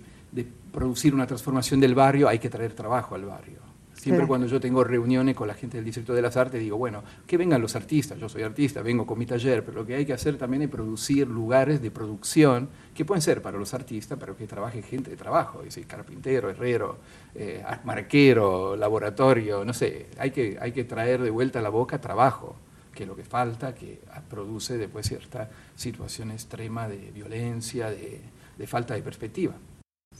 producir 0.73 1.15
una 1.15 1.27
transformación 1.27 1.79
del 1.79 1.95
barrio, 1.95 2.27
hay 2.27 2.39
que 2.39 2.49
traer 2.49 2.73
trabajo 2.73 3.15
al 3.15 3.27
barrio. 3.27 3.66
Siempre 4.07 4.25
sí. 4.25 4.29
cuando 4.29 4.47
yo 4.47 4.61
tengo 4.61 4.85
reuniones 4.85 5.35
con 5.35 5.49
la 5.49 5.55
gente 5.55 5.79
del 5.79 5.85
Distrito 5.85 6.15
de 6.15 6.23
las 6.23 6.37
Artes, 6.37 6.61
digo, 6.61 6.77
bueno, 6.77 7.03
que 7.27 7.37
vengan 7.37 7.61
los 7.61 7.75
artistas, 7.75 8.17
yo 8.21 8.29
soy 8.29 8.45
artista, 8.45 8.81
vengo 8.81 9.05
con 9.05 9.19
mi 9.19 9.27
taller, 9.27 9.65
pero 9.65 9.81
lo 9.81 9.85
que 9.85 9.97
hay 9.97 10.07
que 10.07 10.13
hacer 10.13 10.39
también 10.39 10.63
es 10.63 10.69
producir 10.69 11.27
lugares 11.27 11.83
de 11.83 11.91
producción 11.91 12.69
que 12.95 13.05
pueden 13.05 13.21
ser 13.21 13.43
para 13.43 13.59
los 13.59 13.75
artistas, 13.75 14.17
pero 14.17 14.37
que 14.37 14.47
trabaje 14.47 14.81
gente 14.81 15.11
de 15.11 15.17
trabajo, 15.17 15.59
es 15.59 15.75
decir, 15.75 15.89
carpintero, 15.89 16.49
herrero, 16.49 16.99
eh, 17.35 17.65
marquero, 17.83 18.77
laboratorio, 18.77 19.65
no 19.65 19.75
sé, 19.75 20.07
hay 20.19 20.31
que, 20.31 20.57
hay 20.61 20.71
que 20.71 20.85
traer 20.85 21.21
de 21.21 21.31
vuelta 21.31 21.59
a 21.59 21.63
la 21.63 21.71
boca 21.71 22.01
trabajo, 22.01 22.55
que 22.95 23.03
es 23.03 23.09
lo 23.09 23.17
que 23.17 23.25
falta, 23.25 23.75
que 23.75 23.99
produce 24.31 24.79
después 24.79 25.09
cierta 25.09 25.51
situación 25.75 26.31
extrema 26.31 26.87
de 26.87 27.11
violencia, 27.11 27.91
de, 27.91 28.21
de 28.57 28.67
falta 28.69 28.95
de 28.95 29.03
perspectiva. 29.03 29.55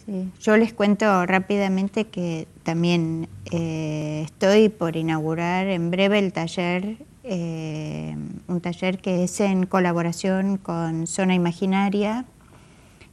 Sí. 0.05 0.31
Yo 0.41 0.57
les 0.57 0.73
cuento 0.73 1.27
rápidamente 1.27 2.05
que 2.07 2.47
también 2.63 3.29
eh, 3.51 4.23
estoy 4.25 4.69
por 4.69 4.97
inaugurar 4.97 5.67
en 5.67 5.91
breve 5.91 6.19
el 6.19 6.33
taller, 6.33 6.97
eh, 7.25 8.17
un 8.47 8.61
taller 8.61 8.99
que 8.99 9.25
es 9.25 9.41
en 9.41 9.67
colaboración 9.67 10.59
con 10.59 11.07
Zona 11.07 11.35
Imaginaria 11.35 12.25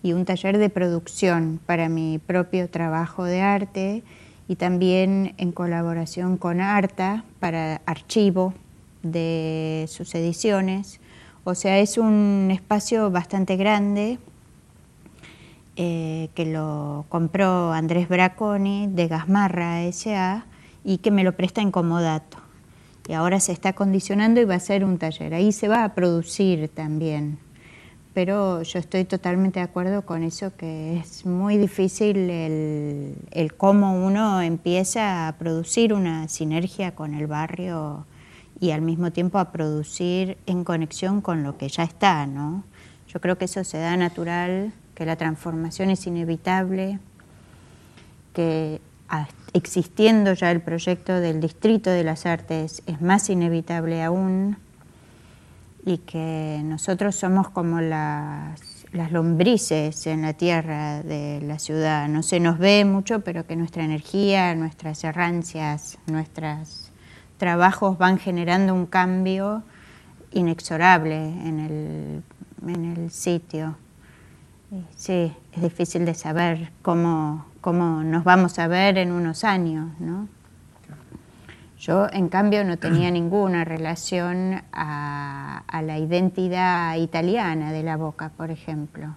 y 0.04 0.14
un 0.14 0.26
taller 0.26 0.58
de 0.58 0.70
producción 0.70 1.60
para 1.66 1.90
mi 1.90 2.20
propio 2.20 2.70
trabajo 2.70 3.24
de 3.24 3.42
arte 3.42 4.04
y 4.48 4.56
también 4.58 5.34
en 5.38 5.52
colaboración 5.52 6.38
con 6.38 6.62
Arta 6.62 7.24
para 7.40 7.82
archivo 7.86 8.54
de 9.02 9.86
sus 9.88 10.14
ediciones. 10.16 11.00
O 11.44 11.56
sea, 11.56 11.80
es 11.80 11.98
un 11.98 12.50
espacio 12.52 13.10
bastante 13.10 13.56
grande 13.56 14.20
eh, 15.76 16.30
que 16.36 16.46
lo 16.46 17.06
compró 17.10 17.74
Andrés 17.74 18.08
Braconi 18.08 18.88
de 18.88 19.08
Gasmarra 19.08 19.84
S.A. 19.84 20.46
y 20.84 21.00
que 21.00 21.10
me 21.10 21.24
lo 21.24 21.36
presta 21.36 21.62
en 21.62 21.72
comodato. 21.72 22.38
Y 23.08 23.14
ahora 23.14 23.40
se 23.40 23.52
está 23.52 23.74
condicionando 23.74 24.40
y 24.40 24.46
va 24.46 24.56
a 24.56 24.60
ser 24.60 24.86
un 24.86 25.00
taller. 25.00 25.34
Ahí 25.34 25.52
se 25.52 25.68
va 25.68 25.84
a 25.84 25.96
producir 25.96 26.70
también. 26.70 27.40
Pero 28.14 28.62
yo 28.62 28.78
estoy 28.78 29.06
totalmente 29.06 29.60
de 29.60 29.66
acuerdo 29.66 30.04
con 30.06 30.22
eso, 30.22 30.56
que 30.56 30.98
es 30.98 31.26
muy 31.26 31.58
difícil 31.58 32.30
el, 32.30 33.16
el 33.32 33.56
cómo 33.56 34.06
uno 34.06 34.44
empieza 34.44 35.28
a 35.28 35.38
producir 35.38 35.92
una 35.94 36.28
sinergia 36.28 36.94
con 36.94 37.16
el 37.16 37.26
barrio 37.26 38.06
y 38.60 38.70
al 38.70 38.84
mismo 38.84 39.12
tiempo 39.12 39.40
a 39.40 39.52
producir 39.52 40.38
en 40.46 40.64
conexión 40.64 41.22
con 41.22 41.42
lo 41.42 41.58
que 41.58 41.68
ya 41.68 41.84
está, 41.84 42.28
¿no? 42.28 42.64
Yo 43.08 43.20
creo 43.20 43.40
que 43.40 43.46
eso 43.46 43.64
se 43.64 43.80
da 43.80 43.98
natural 43.98 44.72
que 44.96 45.06
la 45.06 45.16
transformación 45.16 45.90
es 45.90 46.06
inevitable, 46.08 47.00
que 48.34 48.82
existiendo 49.54 50.34
ya 50.34 50.52
el 50.52 50.62
proyecto 50.62 51.20
del 51.20 51.40
Distrito 51.40 51.90
de 51.90 52.04
las 52.04 52.26
Artes 52.26 52.82
es 52.88 53.02
más 53.02 53.30
inevitable 53.30 54.04
aún 54.04 54.58
y 55.86 56.00
que 56.00 56.62
nosotros 56.64 57.16
somos 57.16 57.50
como 57.50 57.82
las, 57.82 58.86
las 58.94 59.12
lombrices 59.12 60.08
en 60.08 60.22
la 60.22 60.34
tierra 60.34 61.04
de 61.04 61.42
la 61.42 61.60
ciudad. 61.60 62.08
No 62.08 62.24
se 62.24 62.40
nos 62.40 62.58
ve 62.58 62.86
mucho, 62.86 63.22
pero 63.22 63.46
que 63.46 63.56
nuestra 63.56 63.84
energía, 63.84 64.56
nuestras 64.56 65.04
errancias, 65.04 65.98
nuestros 66.08 66.92
trabajos 67.38 67.98
van 67.98 68.18
generando 68.18 68.74
un 68.74 68.86
cambio 68.86 69.64
inexorable 70.32 71.16
en 71.16 71.60
el, 71.60 72.24
en 72.70 72.86
el 72.86 73.12
sitio. 73.12 73.76
Sí, 74.96 75.34
es 75.52 75.62
difícil 75.62 76.06
de 76.06 76.14
saber 76.14 76.72
cómo, 76.82 77.46
cómo 77.62 78.04
nos 78.04 78.24
vamos 78.24 78.58
a 78.60 78.68
ver 78.68 78.98
en 78.98 79.12
unos 79.12 79.44
años, 79.44 79.92
¿no? 80.00 80.28
Yo, 81.78 82.08
en 82.12 82.30
cambio, 82.30 82.64
no 82.64 82.78
tenía 82.78 83.12
ninguna 83.12 83.66
relación 83.66 84.64
a, 84.72 85.64
a, 85.68 85.82
la 85.82 86.00
identidad 86.00 86.96
italiana 86.96 87.72
de 87.72 87.84
la 87.84 87.98
Boca, 87.98 88.32
por 88.36 88.52
ejemplo. 88.52 89.16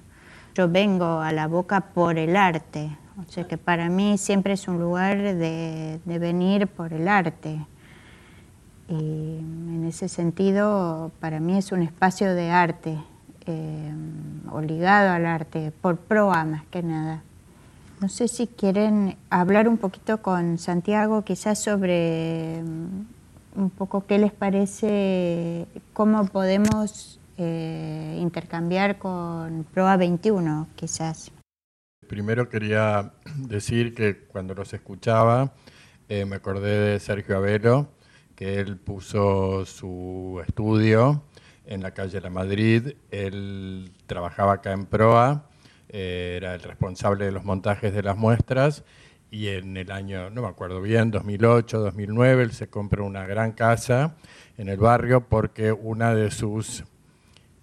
Yo 0.54 0.68
vengo 0.68 1.20
a 1.20 1.32
la 1.32 1.46
Boca 1.46 1.80
por 1.80 2.18
el 2.18 2.36
arte, 2.36 2.96
o 3.18 3.30
sea 3.30 3.44
que 3.44 3.56
para 3.56 3.88
mí 3.88 4.18
siempre 4.18 4.54
es 4.54 4.68
un 4.68 4.78
lugar 4.78 5.16
de, 5.16 6.00
de 6.04 6.18
venir 6.18 6.66
por 6.66 6.92
el 6.92 7.08
arte. 7.08 7.64
Y 8.88 9.38
en 9.38 9.84
ese 9.86 10.08
sentido, 10.08 11.12
para 11.20 11.40
mí 11.40 11.56
es 11.56 11.72
un 11.72 11.82
espacio 11.82 12.34
de 12.34 12.50
arte, 12.50 12.98
eh, 13.46 13.92
o 14.50 14.60
ligado 14.60 15.10
al 15.10 15.26
arte, 15.26 15.72
por 15.80 15.96
proa 15.96 16.44
más 16.44 16.64
que 16.66 16.82
nada. 16.82 17.22
No 18.00 18.08
sé 18.08 18.28
si 18.28 18.46
quieren 18.46 19.16
hablar 19.30 19.68
un 19.68 19.78
poquito 19.78 20.20
con 20.20 20.58
Santiago, 20.58 21.22
quizás 21.22 21.58
sobre 21.58 22.62
mm, 22.62 23.60
un 23.60 23.70
poco 23.70 24.06
qué 24.06 24.18
les 24.18 24.32
parece, 24.32 25.66
cómo 25.92 26.26
podemos 26.26 27.18
eh, 27.38 28.18
intercambiar 28.20 28.98
con 28.98 29.64
Proa 29.72 29.96
21, 29.96 30.68
quizás. 30.76 31.30
Primero 32.06 32.48
quería 32.48 33.12
decir 33.36 33.94
que 33.94 34.18
cuando 34.26 34.54
los 34.54 34.72
escuchaba 34.74 35.52
eh, 36.08 36.24
me 36.24 36.36
acordé 36.36 36.92
de 36.92 37.00
Sergio 37.00 37.36
Avelo, 37.36 37.88
que 38.34 38.60
él 38.60 38.76
puso 38.76 39.64
su 39.64 40.42
estudio 40.46 41.22
en 41.66 41.82
la 41.82 41.92
calle 41.92 42.20
La 42.20 42.30
Madrid, 42.30 42.94
él 43.10 43.92
trabajaba 44.06 44.54
acá 44.54 44.72
en 44.72 44.86
Proa 44.86 45.46
eh, 45.88 46.34
era 46.36 46.54
el 46.54 46.62
responsable 46.62 47.26
de 47.26 47.32
los 47.32 47.44
montajes 47.44 47.94
de 47.94 48.02
las 48.02 48.16
muestras 48.16 48.84
y 49.30 49.48
en 49.48 49.76
el 49.76 49.92
año, 49.92 50.30
no 50.30 50.42
me 50.42 50.48
acuerdo 50.48 50.80
bien, 50.80 51.10
2008, 51.10 51.78
2009, 51.78 52.42
él 52.42 52.52
se 52.52 52.68
compró 52.68 53.04
una 53.04 53.26
gran 53.26 53.52
casa 53.52 54.16
en 54.56 54.68
el 54.68 54.78
barrio 54.78 55.28
porque 55.28 55.72
una 55.72 56.14
de 56.14 56.30
sus 56.30 56.84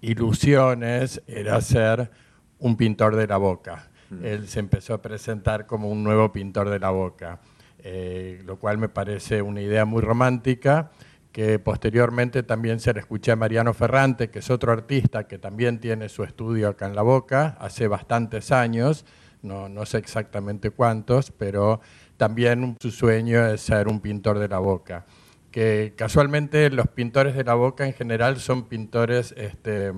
ilusiones 0.01 1.22
era 1.27 1.60
ser 1.62 2.12
un 2.60 2.77
pintor 2.77 3.15
de 3.15 3.27
la 3.27 3.38
boca. 3.38 3.89
Mm. 4.10 4.25
Él 4.25 4.48
se 4.48 4.60
empezó 4.60 4.93
a 4.93 5.01
presentar 5.01 5.65
como 5.65 5.89
un 5.89 6.03
nuevo 6.03 6.31
pintor 6.31 6.69
de 6.69 6.79
la 6.79 6.91
boca, 6.91 7.41
eh, 7.79 8.41
lo 8.45 8.57
cual 8.57 8.77
me 8.77 8.88
parece 8.88 9.41
una 9.41 9.62
idea 9.62 9.83
muy 9.83 10.01
romántica 10.01 10.91
que 11.34 11.58
posteriormente 11.58 12.44
también 12.44 12.80
se 12.80 12.94
le 12.94 13.00
escuché 13.00 13.32
a 13.32 13.36
Mariano 13.36 13.74
Ferrante, 13.74 14.30
que 14.30 14.40
es 14.40 14.52
otro 14.52 14.72
artista 14.72 15.28
que 15.28 15.40
también 15.40 15.80
tiene 15.80 16.08
su 16.08 16.24
estudio 16.24 16.70
acá 16.70 16.86
en 16.86 16.96
La 16.96 17.02
Boca, 17.02 17.58
hace 17.60 17.88
bastantes 17.88 18.52
años, 18.52 19.04
no, 19.42 19.68
no 19.68 19.86
sé 19.88 19.98
exactamente 19.98 20.70
cuántos, 20.70 21.32
pero 21.32 21.82
también 22.18 22.78
su 22.80 22.92
sueño 22.92 23.46
es 23.48 23.62
ser 23.62 23.88
un 23.88 24.00
pintor 24.00 24.38
de 24.38 24.48
la 24.48 24.60
boca. 24.60 25.06
Que 25.52 25.94
casualmente 25.98 26.70
los 26.70 26.88
pintores 26.88 27.36
de 27.36 27.44
la 27.44 27.56
boca 27.56 27.86
en 27.86 27.94
general 27.94 28.40
son 28.40 28.70
pintores 28.70 29.34
este, 29.36 29.92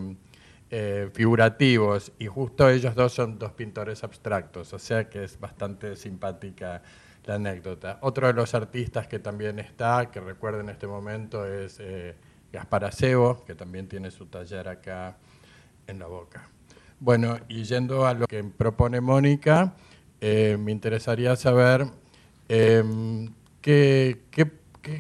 eh, 0.72 1.10
figurativos 1.14 2.14
y 2.18 2.28
justo 2.28 2.70
ellos 2.70 2.96
dos 2.96 3.14
son 3.14 3.38
dos 3.38 3.52
pintores 3.52 4.04
abstractos, 4.04 4.74
o 4.74 4.80
sea 4.80 5.10
que 5.10 5.26
es 5.26 5.40
bastante 5.40 5.96
simpática 5.98 6.82
la 7.26 7.36
anécdota. 7.36 7.98
Otro 8.02 8.28
de 8.28 8.34
los 8.34 8.54
artistas 8.54 9.08
que 9.08 9.20
también 9.20 9.60
está, 9.60 10.10
que 10.12 10.20
recuerdo 10.20 10.60
en 10.60 10.70
este 10.70 10.88
momento, 10.88 11.46
es 11.46 11.78
eh, 11.80 12.16
Gaspar 12.52 12.86
Acebo, 12.86 13.44
que 13.46 13.56
también 13.56 13.88
tiene 13.88 14.12
su 14.12 14.28
taller 14.28 14.68
acá 14.68 15.18
en 15.88 16.00
la 16.00 16.08
boca. 16.08 16.50
Bueno, 17.00 17.38
y 17.50 17.64
yendo 17.64 18.06
a 18.06 18.14
lo 18.14 18.28
que 18.28 18.44
propone 18.44 19.02
Mónica, 19.02 19.74
eh, 20.22 20.58
me 20.60 20.72
interesaría 20.72 21.36
saber 21.36 21.86
em, 22.48 23.34
qué, 23.62 24.22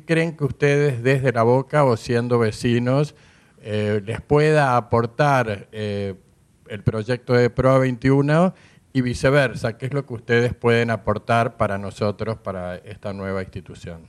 creen 0.05 0.35
que 0.35 0.43
ustedes 0.43 1.03
desde 1.03 1.31
la 1.31 1.43
boca 1.43 1.85
o 1.85 1.95
siendo 1.95 2.39
vecinos 2.39 3.15
eh, 3.61 4.01
les 4.03 4.19
pueda 4.21 4.77
aportar 4.77 5.69
el 5.71 6.83
proyecto 6.83 7.33
de 7.33 7.49
PROA 7.49 7.79
21 7.79 8.53
y 8.95 9.01
viceversa, 9.01 9.77
¿qué 9.77 9.87
es 9.87 9.93
lo 9.93 10.05
que 10.05 10.13
ustedes 10.13 10.53
pueden 10.53 10.89
aportar 10.89 11.57
para 11.57 11.77
nosotros, 11.77 12.37
para 12.37 12.77
esta 12.77 13.11
nueva 13.11 13.43
institución? 13.43 14.03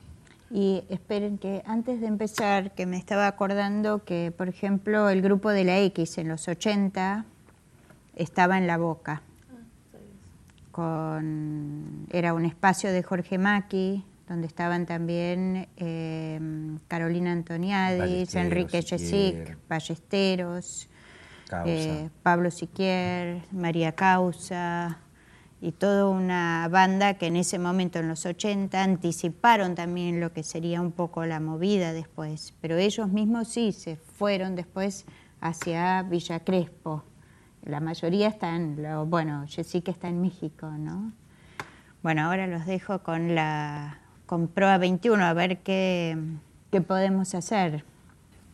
Y 0.49 0.85
esperen 0.89 1.39
que 1.39 1.65
antes 1.67 2.01
de 2.01 2.07
empezar, 2.07 2.73
que 2.73 2.87
me 2.87 2.97
estaba 2.97 3.27
acordando 3.27 4.05
que, 4.05 4.33
por 4.37 4.49
ejemplo, 4.49 5.09
el 5.09 5.23
grupo 5.23 5.51
de 5.51 5.65
la 5.65 5.81
X 5.81 6.19
en 6.19 6.29
los 6.29 6.47
80 6.47 7.25
estaba 8.15 8.59
en 8.59 8.69
La 8.69 8.79
Boca. 8.79 9.23
Con, 10.71 12.07
era 12.13 12.33
un 12.33 12.45
espacio 12.45 12.93
de 12.93 13.03
Jorge 13.03 13.39
Maki, 13.39 14.05
donde 14.29 14.47
estaban 14.47 14.87
también 14.87 15.67
eh, 15.79 16.39
Carolina 16.87 17.33
Antoniadis, 17.33 18.37
Enrique 18.37 18.83
Yesic, 18.83 19.59
Ballesteros, 19.69 20.89
eh, 21.67 22.11
Pablo 22.23 22.51
Siquier, 22.51 23.43
María 23.53 23.93
Causa 23.93 24.99
y 25.61 25.73
toda 25.73 26.09
una 26.09 26.69
banda 26.71 27.15
que 27.15 27.27
en 27.27 27.37
ese 27.37 27.59
momento, 27.59 27.99
en 27.99 28.09
los 28.09 28.27
80, 28.27 28.83
anticiparon 28.83 29.75
también 29.75 30.21
lo 30.21 30.33
que 30.33 30.43
sería 30.43 30.81
un 30.81 30.93
poco 30.93 31.25
la 31.25 31.41
movida 31.41 31.93
después, 31.93 32.55
pero 32.61 32.77
ellos 32.77 33.09
mismos 33.09 33.49
sí 33.49 33.73
se 33.73 33.97
fueron 33.97 34.55
después 34.55 35.07
hacia 35.41 36.03
Villa 36.03 36.41
Crespo. 36.41 37.05
La 37.65 37.81
mayoría 37.81 38.29
están, 38.29 38.77
bueno, 39.07 39.45
Jessica 39.49 39.91
está 39.91 40.09
en 40.09 40.21
México, 40.21 40.71
¿no? 40.71 41.13
Bueno, 42.03 42.23
ahora 42.23 42.47
los 42.47 42.67
dejo 42.67 43.03
con 43.03 43.35
la 43.35 43.99
con 44.27 44.49
Proa 44.49 44.79
21 44.79 45.25
a 45.25 45.33
ver 45.33 45.59
qué, 45.59 46.19
qué 46.71 46.81
podemos 46.81 47.35
hacer. 47.35 47.85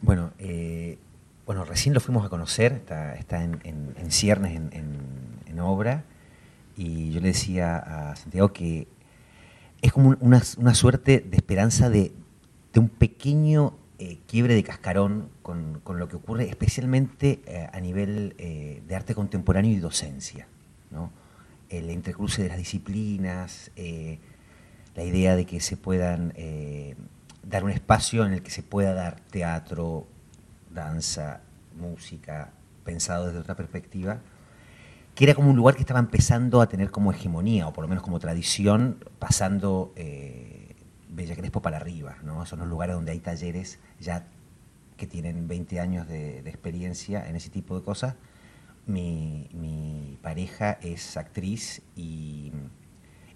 Bueno, 0.02 0.30
eh, 0.38 0.98
bueno, 1.52 1.66
recién 1.66 1.92
lo 1.92 2.00
fuimos 2.00 2.24
a 2.24 2.30
conocer, 2.30 2.82
está, 3.18 3.44
en, 3.44 3.92
ciernes, 4.08 4.56
en, 4.56 5.60
obra, 5.60 6.02
y 6.78 7.12
yo 7.12 7.20
le 7.20 7.28
decía 7.28 7.76
a 7.76 8.16
Santiago 8.16 8.54
que 8.54 8.88
es 9.82 9.92
como 9.92 10.16
una, 10.20 10.40
suerte 10.74 11.20
de 11.20 11.36
esperanza 11.36 11.90
de, 11.90 12.12
un 12.74 12.88
pequeño 12.88 13.74
eh, 13.98 14.18
quiebre 14.26 14.54
de 14.54 14.62
cascarón 14.62 15.28
con, 15.42 15.82
lo 15.86 16.08
que 16.08 16.16
ocurre 16.16 16.48
especialmente 16.48 17.42
eh, 17.46 17.68
a 17.70 17.80
nivel 17.80 18.34
eh, 18.38 18.82
de 18.88 18.96
arte 18.96 19.14
contemporáneo 19.14 19.70
y 19.72 19.76
docencia. 19.76 20.48
El 21.68 21.90
entrecruce 21.90 22.42
de 22.42 22.48
las 22.48 22.56
disciplinas, 22.56 23.70
la 24.96 25.04
idea 25.04 25.36
de 25.36 25.44
que 25.44 25.60
se 25.60 25.76
puedan 25.76 26.32
dar 27.42 27.62
un 27.62 27.70
espacio 27.70 28.24
en 28.24 28.32
el 28.32 28.42
que 28.42 28.50
se 28.50 28.62
pueda 28.62 28.94
dar 28.94 29.20
teatro, 29.20 30.06
danza, 30.74 31.40
música, 31.76 32.50
pensado 32.84 33.26
desde 33.26 33.38
otra 33.38 33.54
perspectiva, 33.54 34.20
que 35.14 35.24
era 35.24 35.34
como 35.34 35.50
un 35.50 35.56
lugar 35.56 35.74
que 35.74 35.82
estaba 35.82 36.00
empezando 36.00 36.60
a 36.60 36.68
tener 36.68 36.90
como 36.90 37.12
hegemonía, 37.12 37.68
o 37.68 37.72
por 37.72 37.82
lo 37.82 37.88
menos 37.88 38.02
como 38.02 38.18
tradición, 38.18 39.04
pasando 39.18 39.92
eh, 39.96 40.74
Bella 41.08 41.36
Crespo 41.36 41.60
para 41.60 41.76
arriba. 41.76 42.16
¿no? 42.22 42.44
Son 42.46 42.58
los 42.58 42.68
lugares 42.68 42.94
donde 42.94 43.12
hay 43.12 43.20
talleres 43.20 43.78
ya 44.00 44.26
que 44.96 45.06
tienen 45.06 45.48
20 45.48 45.80
años 45.80 46.08
de, 46.08 46.38
experiencia 46.40 47.28
en 47.28 47.36
ese 47.36 47.50
tipo 47.50 47.78
de 47.78 47.84
cosas. 47.84 48.14
Mi, 48.86 50.18
pareja 50.22 50.78
es 50.82 51.16
actriz 51.16 51.82
y, 51.96 52.52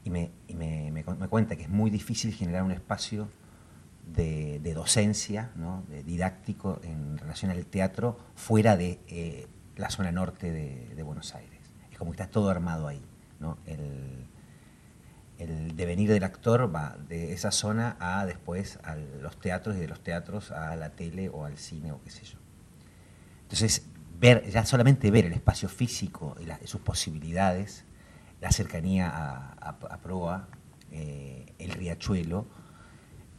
me, 0.04 0.30
me 0.48 1.28
cuenta 1.28 1.56
que 1.56 1.64
es 1.64 1.68
muy 1.68 1.90
difícil 1.90 2.32
generar 2.32 2.62
un 2.62 2.70
espacio 2.70 3.28
de, 4.06 4.72
docencia, 4.74 5.50
de 5.88 6.02
didáctico 6.02 6.80
en 6.84 7.18
relación 7.18 7.50
al 7.50 7.66
teatro 7.66 8.18
fuera 8.34 8.76
de 8.76 9.00
eh, 9.08 9.46
la 9.76 9.90
zona 9.90 10.12
norte 10.12 10.52
de, 10.52 11.02
Buenos 11.02 11.34
Aires. 11.34 11.60
Es 11.90 11.98
como 11.98 12.12
que 12.12 12.22
está 12.22 12.30
todo 12.30 12.50
armado 12.50 12.88
ahí. 12.88 13.02
El, 15.38 15.76
devenir 15.76 16.10
del 16.10 16.24
actor 16.24 16.74
va 16.74 16.96
de 17.08 17.34
esa 17.34 17.50
zona 17.50 17.96
a 18.00 18.24
después 18.24 18.78
a 18.82 18.96
los 18.96 19.38
teatros 19.38 19.76
y 19.76 19.80
de 19.80 19.88
los 19.88 20.00
teatros 20.00 20.50
a 20.50 20.74
la 20.76 20.90
tele 20.90 21.28
o 21.28 21.44
al 21.44 21.58
cine 21.58 21.92
o 21.92 22.00
qué 22.02 22.10
sé 22.10 22.24
yo. 22.24 22.38
Entonces, 23.42 23.86
ver, 24.18 24.48
ya 24.50 24.64
solamente 24.64 25.10
ver 25.10 25.26
el 25.26 25.34
espacio 25.34 25.68
físico 25.68 26.34
y, 26.40 26.66
sus 26.66 26.80
posibilidades, 26.80 27.84
la 28.40 28.50
cercanía 28.50 29.08
a, 29.10 29.98
Proa, 30.02 30.48
eh, 30.90 31.52
el 31.58 31.70
riachuelo, 31.72 32.46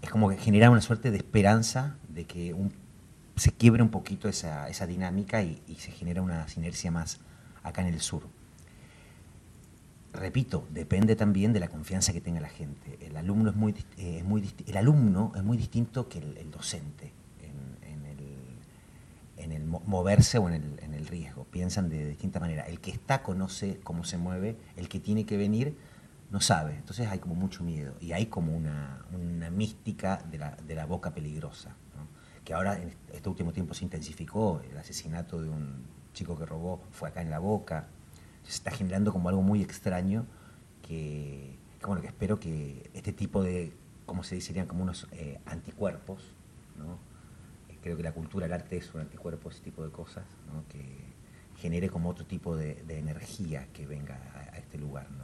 es 0.01 0.09
como 0.09 0.29
que 0.29 0.37
genera 0.37 0.69
una 0.69 0.81
suerte 0.81 1.11
de 1.11 1.17
esperanza 1.17 1.97
de 2.09 2.25
que 2.25 2.55
se 3.35 3.51
quiebre 3.51 3.83
un 3.83 3.89
poquito 3.89 4.27
esa, 4.27 4.67
dinámica 4.87 5.43
y, 5.43 5.61
se 5.77 5.91
genera 5.91 6.21
una 6.21 6.47
sinergia 6.47 6.91
más 6.91 7.19
acá 7.63 7.81
en 7.81 7.93
el 7.93 8.01
sur. 8.01 8.23
Repito, 10.13 10.67
depende 10.71 11.15
también 11.15 11.53
de 11.53 11.59
la 11.59 11.67
confianza 11.67 12.11
que 12.13 12.21
tenga 12.21 12.39
la 12.39 12.49
gente. 12.49 12.97
El 13.01 13.17
alumno 13.17 13.51
es 13.51 13.55
muy, 13.55 13.75
eh, 13.97 14.23
muy, 14.23 14.49
el 14.65 14.77
alumno 14.77 15.31
es 15.35 15.43
muy 15.43 15.57
distinto 15.57 16.09
que 16.09 16.17
el, 16.19 16.49
docente 16.49 17.11
en, 19.37 19.51
el, 19.51 19.65
moverse 19.65 20.39
o 20.39 20.49
en 20.49 20.55
el, 20.55 20.79
en 20.81 20.93
el 20.95 21.05
riesgo. 21.05 21.45
Piensan 21.45 21.89
de 21.89 22.07
distinta 22.07 22.39
manera. 22.39 22.63
El 22.63 22.79
que 22.79 22.89
está 22.89 23.21
conoce 23.21 23.79
cómo 23.83 24.03
se 24.03 24.17
mueve, 24.17 24.57
el 24.75 24.89
que 24.89 24.99
tiene 24.99 25.25
que 25.25 25.37
venir 25.37 25.75
no 26.29 26.41
sabe. 26.41 26.75
Entonces 26.75 27.07
hay 27.07 27.19
como 27.19 27.35
mucho 27.35 27.63
miedo 27.63 27.95
y 27.99 28.11
hay 28.11 28.27
como 28.27 28.55
una, 28.55 29.03
mística 29.51 30.17
de 30.29 30.37
la, 30.37 30.55
de 30.55 30.75
la, 30.75 30.85
boca 30.85 31.13
peligrosa, 31.13 31.75
que 32.43 32.53
ahora 32.53 32.81
en 32.81 32.93
este 33.13 33.29
último 33.29 33.53
tiempo 33.53 33.73
se 33.73 33.83
intensificó. 33.83 34.61
El 34.69 34.77
asesinato 34.77 35.41
de 35.41 35.49
un 35.49 35.85
chico 36.13 36.37
que 36.37 36.45
robó 36.45 36.81
fue 36.91 37.09
acá 37.09 37.21
en 37.21 37.29
la 37.29 37.39
boca. 37.39 37.87
Se 38.43 38.51
está 38.51 38.71
generando 38.71 39.11
como 39.11 39.29
algo 39.29 39.41
muy 39.41 39.61
extraño 39.61 40.25
que, 40.81 41.57
bueno, 41.85 42.01
que 42.01 42.07
espero 42.07 42.39
que 42.39 42.89
este 42.93 43.13
tipo 43.13 43.43
de, 43.43 43.73
como 44.05 44.23
se 44.23 44.35
dirían, 44.35 44.67
como 44.67 44.83
unos 44.83 45.07
eh, 45.11 45.39
anticuerpos, 45.45 46.23
¿no? 46.77 46.97
Eh, 47.69 47.77
creo 47.81 47.97
que 47.97 48.03
la 48.03 48.13
cultura, 48.13 48.45
el 48.45 48.53
arte 48.53 48.77
es 48.77 48.93
un 48.93 49.01
anticuerpo, 49.01 49.49
ese 49.49 49.61
tipo 49.61 49.83
de 49.83 49.91
cosas, 49.91 50.23
que 50.69 50.81
genere 51.57 51.89
como 51.89 52.09
otro 52.09 52.25
tipo 52.25 52.55
de, 52.55 52.83
energía 52.87 53.67
que 53.73 53.85
venga 53.85 54.15
a, 54.35 54.55
a 54.55 54.57
este 54.57 54.77
lugar. 54.77 55.09
¿no? 55.11 55.23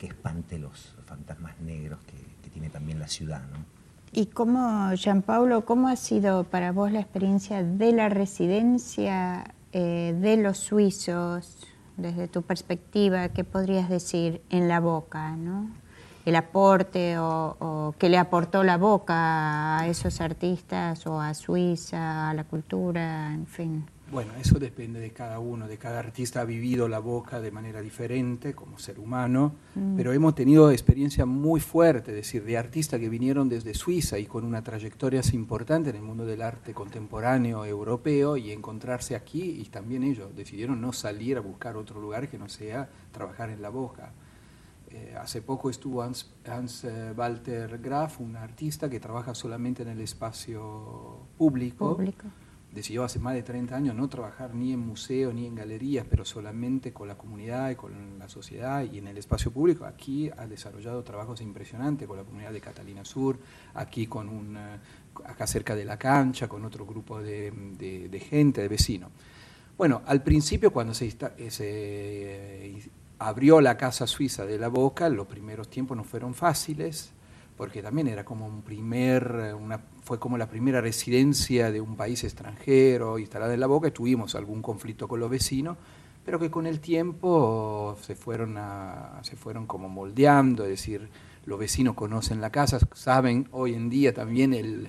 Que 0.00 0.06
espante 0.06 0.58
los 0.58 0.96
fantasmas 1.04 1.60
negros 1.60 2.00
que, 2.06 2.30
tiene 2.50 2.68
también 2.68 2.98
la 2.98 3.06
ciudad. 3.06 3.42
¿no? 3.52 3.64
¿Y 4.10 4.26
cómo, 4.26 4.90
Paulo, 5.24 5.64
cómo 5.64 5.86
ha 5.86 5.94
sido 5.94 6.42
para 6.42 6.72
vos 6.72 6.90
la 6.90 6.98
experiencia 6.98 7.62
de 7.62 7.92
la 7.92 8.08
residencia 8.08 9.54
eh, 9.72 10.16
de 10.20 10.36
los 10.36 10.58
suizos, 10.58 11.58
desde 11.96 12.26
tu 12.26 12.42
perspectiva, 12.42 13.28
qué 13.28 13.44
podrías 13.44 13.88
decir 13.88 14.42
en 14.50 14.66
la 14.66 14.80
boca, 14.80 15.36
¿no? 15.36 15.70
el 16.24 16.36
aporte 16.36 17.18
o, 17.18 17.56
o 17.60 17.94
le 18.00 18.18
aportó 18.18 18.62
la 18.64 18.78
boca 18.78 19.78
a 19.78 19.86
esos 19.86 20.20
artistas 20.20 21.06
o 21.06 21.20
a 21.20 21.34
Suiza, 21.34 22.30
a 22.30 22.34
la 22.34 22.44
cultura, 22.44 23.32
en 23.32 23.46
fin. 23.46 23.86
Bueno, 24.10 24.32
eso 24.40 24.58
depende 24.58 24.98
de 24.98 25.12
cada 25.12 25.38
uno, 25.38 25.68
de 25.68 25.78
cada 25.78 26.00
artista 26.00 26.40
ha 26.40 26.44
vivido 26.44 26.88
la 26.88 26.98
boca 26.98 27.40
de 27.40 27.52
manera 27.52 27.80
diferente 27.80 28.54
como 28.54 28.76
ser 28.76 28.98
humano, 28.98 29.54
mm. 29.76 29.96
pero 29.96 30.12
hemos 30.12 30.34
tenido 30.34 30.72
experiencia 30.72 31.26
muy 31.26 31.60
fuerte, 31.60 32.10
es 32.10 32.16
decir, 32.16 32.44
de 32.44 32.58
artistas 32.58 32.98
que 32.98 33.08
vinieron 33.08 33.48
desde 33.48 33.72
Suiza 33.72 34.18
y 34.18 34.26
con 34.26 34.44
una 34.44 34.64
trayectoria 34.64 35.20
así 35.20 35.36
importante 35.36 35.90
en 35.90 35.96
el 35.96 36.02
mundo 36.02 36.26
del 36.26 36.42
arte 36.42 36.74
contemporáneo 36.74 37.64
europeo 37.64 38.36
y 38.36 38.50
encontrarse 38.50 39.14
aquí 39.14 39.60
y 39.60 39.64
también 39.66 40.02
ellos 40.02 40.34
decidieron 40.34 40.80
no 40.80 40.92
salir 40.92 41.36
a 41.36 41.40
buscar 41.40 41.76
otro 41.76 42.00
lugar 42.00 42.28
que 42.28 42.36
no 42.36 42.48
sea 42.48 42.88
trabajar 43.12 43.50
en 43.50 43.62
la 43.62 43.68
boca. 43.68 44.10
Eh, 44.90 45.14
hace 45.20 45.40
poco 45.40 45.70
estuvo 45.70 46.02
Hans, 46.02 46.26
eh, 46.82 47.12
Walter 47.16 47.78
Graf, 47.78 48.20
un 48.20 48.34
artista 48.34 48.90
que 48.90 48.98
trabaja 48.98 49.36
solamente 49.36 49.84
en 49.84 49.90
el 49.90 50.00
espacio 50.00 51.20
público. 51.38 51.94
público 51.94 52.26
decidió 52.72 53.02
hace 53.02 53.18
más 53.18 53.34
de 53.34 53.42
30 53.42 53.74
años 53.74 53.94
no 53.96 54.08
trabajar 54.08 54.54
ni 54.54 54.72
en 54.72 54.80
museos 54.80 55.34
ni 55.34 55.46
en 55.46 55.54
galerías, 55.54 56.06
pero 56.08 56.24
solamente 56.24 56.92
con 56.92 57.08
la 57.08 57.18
comunidad 57.18 57.70
y 57.70 57.74
con 57.74 58.18
la 58.18 58.28
sociedad 58.28 58.84
y 58.84 58.98
en 58.98 59.08
el 59.08 59.18
espacio 59.18 59.50
público. 59.50 59.84
Aquí 59.84 60.30
ha 60.36 60.46
desarrollado 60.46 61.02
trabajos 61.02 61.40
impresionantes 61.40 62.06
con 62.06 62.16
la 62.16 62.24
comunidad 62.24 62.52
de 62.52 62.60
Catalina 62.60 63.04
Sur, 63.04 63.38
aquí 63.74 64.06
con 64.06 64.28
un, 64.28 64.56
eh, 64.56 64.78
acá 65.24 65.46
cerca 65.46 65.74
de 65.74 65.84
la 65.84 65.98
cancha, 65.98 66.48
con 66.48 66.64
otro 66.64 66.86
grupo 66.86 67.20
de, 67.20 67.52
gente, 68.28 68.60
de 68.60 68.68
vecinos. 68.68 69.10
Bueno, 69.76 70.02
al 70.06 70.22
principio 70.22 70.72
cuando 70.72 70.94
se, 70.94 71.06
eh, 71.06 71.50
se 71.50 71.66
eh, 71.66 72.90
abrió 73.18 73.60
la 73.60 73.76
Casa 73.76 74.06
Suiza 74.06 74.46
de 74.46 74.58
la 74.58 74.68
Boca, 74.68 75.08
los 75.08 75.26
primeros 75.26 75.68
tiempos 75.68 75.96
no 75.96 76.04
fueron 76.04 76.34
fáciles, 76.34 77.12
porque 77.60 77.82
también 77.82 78.08
era 78.08 78.24
como 78.24 78.46
un 78.46 78.62
primer, 78.62 79.54
una, 79.54 79.78
fue 80.02 80.18
como 80.18 80.38
la 80.38 80.48
primera 80.48 80.80
residencia 80.80 81.70
de 81.70 81.78
un 81.78 81.94
país 81.94 82.24
extranjero 82.24 83.18
instalada 83.18 83.52
en 83.52 83.60
la 83.60 83.66
boca, 83.66 83.90
tuvimos 83.90 84.34
algún 84.34 84.62
conflicto 84.62 85.06
con 85.06 85.20
los 85.20 85.28
vecinos, 85.28 85.76
pero 86.24 86.38
que 86.38 86.50
con 86.50 86.66
el 86.66 86.80
tiempo 86.80 87.98
se 88.00 88.14
fueron, 88.14 88.58
se 89.20 89.36
fueron 89.36 89.66
como 89.66 89.90
moldeando, 89.90 90.64
es 90.64 90.70
decir, 90.70 91.10
los 91.44 91.58
vecinos 91.58 91.96
conocen 91.96 92.40
la 92.40 92.48
casa, 92.48 92.78
saben 92.94 93.46
hoy 93.52 93.74
en 93.74 93.90
día 93.90 94.14
también 94.14 94.54
el, 94.54 94.88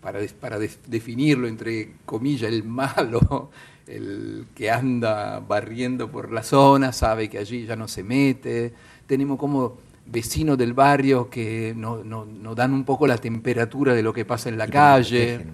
para, 0.00 0.20
para 0.40 0.60
definirlo 0.60 1.48
entre 1.48 1.94
comillas, 2.06 2.52
el 2.52 2.62
malo, 2.62 3.50
el 3.88 4.46
que 4.54 4.70
anda 4.70 5.40
barriendo 5.40 6.08
por 6.08 6.30
la 6.30 6.44
zona, 6.44 6.92
sabe 6.92 7.28
que 7.28 7.38
allí 7.38 7.66
ya 7.66 7.74
no 7.74 7.88
se 7.88 8.04
mete, 8.04 8.72
tenemos 9.08 9.40
como 9.40 9.78
vecinos 10.06 10.58
del 10.58 10.72
barrio 10.72 11.30
que 11.30 11.74
nos 11.76 12.04
no, 12.04 12.54
dan 12.54 12.72
un 12.72 12.84
poco 12.84 13.06
la 13.06 13.18
temperatura 13.18 13.94
de 13.94 14.02
lo 14.02 14.12
que 14.12 14.24
pasa 14.24 14.48
en 14.48 14.58
la 14.58 14.66
calle. 14.66 15.46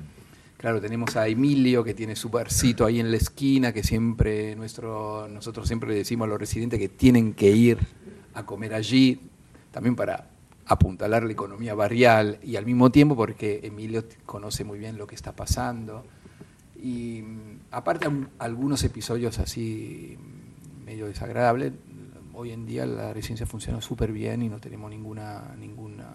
Claro, 0.57 0.81
tenemos 0.81 1.15
a 1.15 1.29
Emilio 1.29 1.85
que 1.85 1.95
tiene 1.95 2.17
su 2.17 2.31
barcito 2.31 2.85
ahí 2.85 2.99
en 2.99 3.13
la 3.13 3.17
esquina, 3.17 3.73
que 3.73 3.85
siempre 3.85 4.57
nuestro, 4.57 5.29
nosotros 5.29 5.69
siempre 5.69 5.91
le 5.91 5.95
decimos 5.95 6.27
a 6.27 6.29
los 6.31 6.41
residentes 6.41 6.81
que 6.81 6.89
tienen 6.89 7.33
que 7.33 7.51
ir 7.51 7.79
a 8.35 8.45
comer 8.45 8.75
allí, 8.75 9.21
también 9.71 9.95
para 9.95 10.31
apuntalar 10.67 11.23
la 11.23 11.33
economía 11.33 11.75
barrial 11.75 12.39
y 12.43 12.57
al 12.57 12.67
mismo 12.67 12.91
tiempo 12.91 13.17
porque 13.17 13.61
Emilio 13.63 14.05
conoce 14.27 14.65
muy 14.65 14.79
bien 14.79 14.99
lo 14.99 15.07
que 15.07 15.15
está 15.15 15.33
pasando. 15.33 16.05
Y 16.83 17.23
mm, 17.23 17.61
aparte 17.71 18.09
algunos 18.39 18.83
episodios 18.85 19.39
así 19.39 20.19
medio 20.85 21.07
desagradables, 21.07 21.73
hoy 22.39 22.53
en 22.53 22.65
día 22.65 22.87
la 22.87 23.13
residencia 23.13 23.47
funciona 23.47 23.81
súper 23.81 24.13
bien 24.13 24.43
y 24.43 24.49
no 24.49 24.61
tenemos 24.61 24.89
ninguna, 24.89 25.57
ninguna 25.59 26.07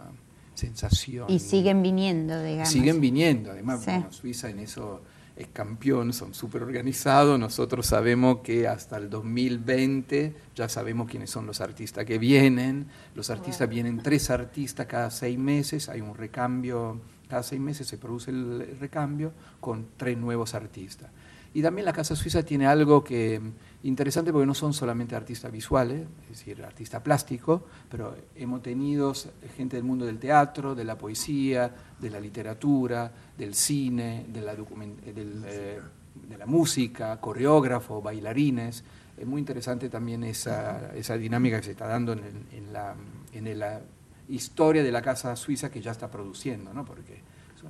sensación. 0.53 1.29
Y 1.29 1.39
siguen 1.39 1.83
viniendo, 1.83 2.41
digamos. 2.41 2.69
Siguen 2.69 3.01
viniendo, 3.01 3.51
además, 3.51 3.85
Suiza 4.11 4.49
en 4.49 4.59
eso 4.59 5.01
es 5.35 5.47
campeón, 5.47 6.13
son 6.13 6.33
súper 6.33 6.63
organizados, 6.63 7.37
nosotros 7.37 7.87
sabemos 7.87 8.37
que 8.39 8.69
hasta 8.69 8.97
el 8.97 9.09
2020 9.09 10.33
ya 10.55 10.69
sabemos 10.69 11.09
quiénes 11.09 11.29
son 11.29 11.45
los 11.45 11.59
artistas 11.59 12.05
que 12.05 12.17
vienen, 12.17 12.87
los 13.15 13.29
artistas 13.29 13.67
vienen 13.67 13.97
tres 14.01 14.29
artistas 14.29 14.85
cada 14.85 15.11
seis 15.11 15.37
meses, 15.37 15.89
hay 15.89 15.99
un 15.99 16.15
recambio, 16.15 17.01
cada 17.27 17.43
seis 17.43 17.59
meses 17.59 17.85
se 17.85 17.97
produce 17.97 18.31
el 18.31 18.77
recambio 18.79 19.33
con 19.59 19.87
tres 19.97 20.17
nuevos 20.17 20.53
artistas. 20.53 21.09
Y 21.53 21.61
también 21.61 21.85
la 21.85 21.93
Casa 21.93 22.15
Suiza 22.15 22.43
tiene 22.43 22.65
algo 22.65 23.03
que 23.03 23.39
interesante 23.83 24.31
porque 24.31 24.47
no 24.47 24.55
son 24.55 24.73
solamente 24.73 25.15
artistas 25.15 25.51
visuales, 25.51 26.07
es 26.23 26.29
decir, 26.29 26.63
artista 26.63 27.03
plástico, 27.03 27.65
pero 27.91 28.15
hemos 28.35 28.61
tenido 28.61 29.13
gente 29.55 29.75
del 29.75 29.83
mundo 29.83 30.05
del 30.05 30.19
teatro, 30.19 30.73
de 30.73 30.83
la 30.83 30.97
poesía, 30.97 31.69
de 31.99 32.09
la 32.09 32.19
literatura, 32.19 33.11
del 33.37 33.53
cine, 33.53 34.25
de 34.29 34.41
la, 34.41 34.53
eh, 34.53 35.81
de 36.29 36.37
la 36.37 36.45
música, 36.45 37.19
coreógrafo, 37.19 38.01
bailarines. 38.01 38.83
Es 39.17 39.27
muy 39.27 39.39
interesante 39.39 39.89
también 39.89 40.23
esa, 40.23 40.95
esa 40.95 41.17
dinámica 41.17 41.57
que 41.57 41.65
se 41.65 41.71
está 41.71 41.87
dando 41.87 42.13
en, 42.13 42.47
en, 42.51 42.73
la, 42.73 42.95
en, 43.33 43.59
la, 43.59 43.81
historia 44.29 44.81
de 44.81 44.91
la 44.91 45.01
Casa 45.01 45.35
Suiza 45.35 45.69
que 45.69 45.81
ya 45.81 45.91
está 45.91 46.09
produciendo, 46.09 46.73
¿no? 46.73 46.85
porque 46.85 47.21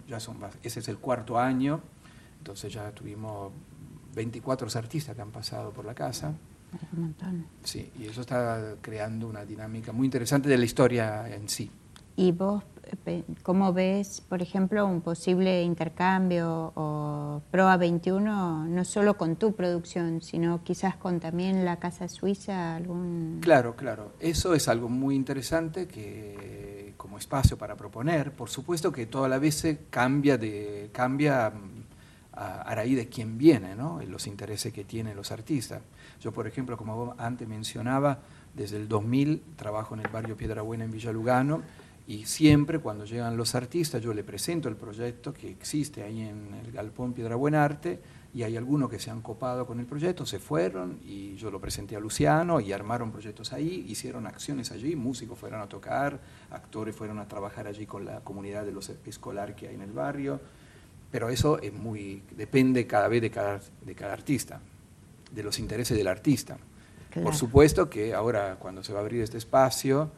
ya 0.08 0.19
son, 0.19 0.38
ese 0.62 0.80
es 0.80 0.88
el 0.88 1.00
cuarto 1.00 1.39
año, 1.39 1.82
entonces 2.38 2.72
ya 2.72 2.91
tuvimos 2.91 3.52
24 4.13 4.67
artistas 4.76 5.15
que 5.15 5.21
han 5.21 5.32
pasado 5.32 5.71
por 5.71 5.86
la 5.86 5.93
casa. 5.93 6.34
Sí, 7.63 7.91
y 7.99 8.06
eso 8.06 8.21
está 8.21 8.76
creando 8.82 9.28
una 9.28 9.45
dinámica 9.45 9.91
muy 9.91 10.06
interesante 10.06 10.49
de 10.49 10.58
la 10.58 10.65
historia 10.65 11.28
en 11.30 11.47
sí. 11.47 11.69
¿Y 12.15 12.32
vos 12.32 12.63
cómo 13.41 13.73
ves, 13.73 14.21
por 14.21 14.41
ejemplo, 14.41 14.86
un 14.86 15.02
posible 15.02 15.63
intercambio 15.63 16.71
o 16.76 17.41
PROA 17.52 17.78
21, 17.78 18.65
no 18.67 18.86
solo 18.86 19.17
con 19.17 19.36
tu 19.36 19.54
producción, 19.54 20.21
sino 20.21 20.63
quizás 20.63 20.95
con 20.95 21.19
también 21.19 21.65
la 21.65 21.78
Casa 21.78 22.08
Suiza? 22.08 22.76
algún 22.76 23.39
Claro, 23.41 23.76
claro. 23.76 24.13
Eso 24.19 24.54
es 24.54 24.67
algo 24.67 24.89
muy 24.89 25.15
interesante 25.15 25.88
que 25.88 26.93
como 26.97 27.17
espacio 27.17 27.58
para 27.58 27.76
proponer. 27.76 28.32
Por 28.32 28.49
supuesto 28.49 28.91
que 28.91 29.06
toda 29.06 29.28
la 29.28 29.39
vez 29.39 29.65
cambia, 29.89 30.38
de, 30.38 30.89
cambia 30.93 31.52
a, 32.36 32.74
raíz 32.76 32.98
de 32.98 33.08
quién 33.08 33.38
viene, 33.38 33.76
¿no? 33.76 34.02
los 34.08 34.28
intereses 34.28 34.74
que 34.74 34.84
tienen 34.84 35.15
los 35.15 35.32
artistas. 35.32 35.82
Yo, 36.19 36.32
por 36.32 36.48
ejemplo, 36.48 36.78
como 36.78 37.13
antes 37.17 37.48
mencionaba, 37.48 38.19
desde 38.54 38.78
el 38.78 38.88
2000 38.88 39.43
trabajo 39.56 39.96
en 39.96 40.02
el 40.02 40.08
barrio 40.08 40.38
Piedra 40.38 40.62
Buena 40.62 40.84
en 40.86 40.91
Villa 40.91 41.12
Lugano 41.12 41.62
y 42.06 42.26
siempre 42.26 42.80
cuando 42.80 43.06
llegan 43.06 43.38
los 43.38 43.56
artistas 43.56 44.02
yo 44.02 44.13
le 44.13 44.24
presento 44.24 44.67
el 44.67 44.76
proyecto 44.76 45.34
que 45.34 45.50
existe 45.50 46.04
ahí 46.04 46.22
en 46.22 46.54
el 46.54 46.72
Galpón 46.72 47.13
Piedra 47.13 47.36
Buena 47.36 47.63
Arte 47.63 48.00
y 48.34 48.43
hay 48.43 48.58
algunos 48.58 48.89
que 48.89 49.00
se 49.00 49.10
han 49.10 49.22
copado 49.22 49.65
con 49.65 49.80
el 49.80 49.86
proyecto, 49.86 50.26
se 50.26 50.39
fueron 50.39 51.00
y 51.04 51.36
yo 51.36 51.50
lo 51.50 51.62
presenté 51.62 51.96
a 51.96 52.00
Luciano 52.00 52.60
y 52.60 52.74
armaron 52.74 53.12
proyectos 53.12 53.54
ahí, 53.54 53.86
hicieron 53.88 54.26
acciones 54.28 54.72
allí, 54.72 54.96
músicos 54.96 55.38
fueron 55.38 55.62
a 55.62 55.67
tocar, 55.67 56.19
actores 56.50 56.96
fueron 56.96 57.19
a 57.19 57.28
trabajar 57.28 57.67
allí 57.67 57.86
con 57.86 58.06
la 58.06 58.22
comunidad 58.22 58.65
de 58.65 58.72
los 58.72 58.89
escolares 59.06 59.56
que 59.56 59.67
hay 59.67 59.76
en 59.76 59.82
el 59.82 59.91
barrio 59.91 60.41
pero 61.13 61.30
eso 61.30 61.62
es 61.62 61.71
muy, 61.71 62.23
depende 62.36 62.88
cada 62.88 63.08
vez 63.08 63.21
de 63.21 63.30
cada, 63.30 63.62
de 63.86 63.93
cada 63.93 64.13
artista, 64.13 64.60
de 65.32 65.43
los 65.43 65.60
intereses 65.60 65.95
del 65.95 66.08
artista. 66.08 66.58
Por 67.21 67.36
supuesto 67.36 67.88
que 67.88 68.15
ahora 68.15 68.56
cuando 68.58 68.84
se 68.84 68.93
va 68.93 68.97
a 68.97 69.02
abrir 69.04 69.21
este 69.21 69.38
espacio 69.38 70.10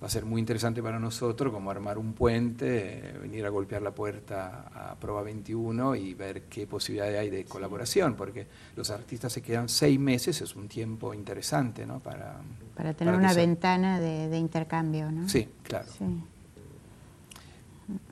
va 0.00 0.06
a 0.06 0.10
ser 0.10 0.24
muy 0.24 0.38
interesante 0.38 0.80
para 0.80 1.00
nosotros 1.00 1.52
como 1.52 1.72
armar 1.72 1.98
un 1.98 2.12
puente, 2.12 3.14
venir 3.20 3.44
a 3.44 3.48
golpear 3.48 3.82
la 3.82 3.96
puerta 3.96 4.68
a 4.72 4.94
Proba 4.94 5.22
21 5.22 5.96
y 5.96 6.14
ver 6.14 6.42
qué 6.42 6.68
posibilidades 6.68 7.18
hay 7.18 7.30
de 7.30 7.44
colaboración, 7.46 8.14
porque 8.14 8.46
los 8.76 8.90
artistas 8.90 9.32
se 9.32 9.42
quedan 9.42 9.68
seis 9.68 9.98
meses, 9.98 10.40
es 10.40 10.54
un 10.54 10.68
tiempo 10.68 11.14
interesante 11.14 11.84
¿no? 11.84 11.98
para... 11.98 12.36
Para 12.76 12.94
tener 12.94 13.16
una 13.16 13.34
ventana 13.34 13.98
de, 13.98 14.28
de, 14.28 14.38
intercambio, 14.38 15.10
¿no? 15.10 15.28
Sí, 15.28 15.48
claro. 15.64 15.86
Sí. 15.98 16.04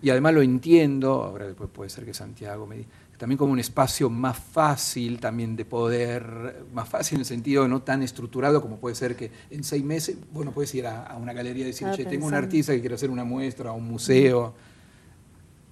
Y 0.02 0.11
además 0.11 0.35
lo 0.35 0.42
entiendo, 0.42 1.22
ahora 1.22 1.46
después 1.46 1.70
puede 1.72 1.90
ser 1.90 2.04
que 2.04 2.14
Santiago 2.14 2.66
me 2.66 2.76
diga, 2.78 2.88
también 3.18 3.38
como 3.38 3.52
un 3.52 3.61
espacio 3.61 4.11
más 4.11 4.37
fácil 4.37 5.20
también 5.20 5.54
de 5.54 5.64
poder, 5.64 6.64
más 6.72 6.88
fácil 6.88 7.16
en 7.16 7.20
el 7.20 7.24
sentido 7.24 7.68
no 7.68 7.80
tan 7.82 8.02
estructurado 8.02 8.61
como 8.61 8.78
puede 8.78 8.96
ser 8.96 9.14
que 9.14 9.30
en 9.50 9.62
seis 9.62 9.85
meses, 9.85 10.16
bueno, 10.32 10.50
puedes 10.50 10.74
ir 10.74 10.87
a, 10.87 11.16
una 11.20 11.32
galería 11.32 11.62
y 11.62 11.68
decir, 11.68 11.88
che, 11.92 12.04
tengo 12.04 12.26
un 12.26 12.35
artista 12.35 12.72
que 12.72 12.80
quiere 12.80 12.96
hacer 12.96 13.11
una 13.11 13.24
muestra, 13.24 13.70
a 13.70 13.72
un 13.72 13.87
museo. 13.87 14.54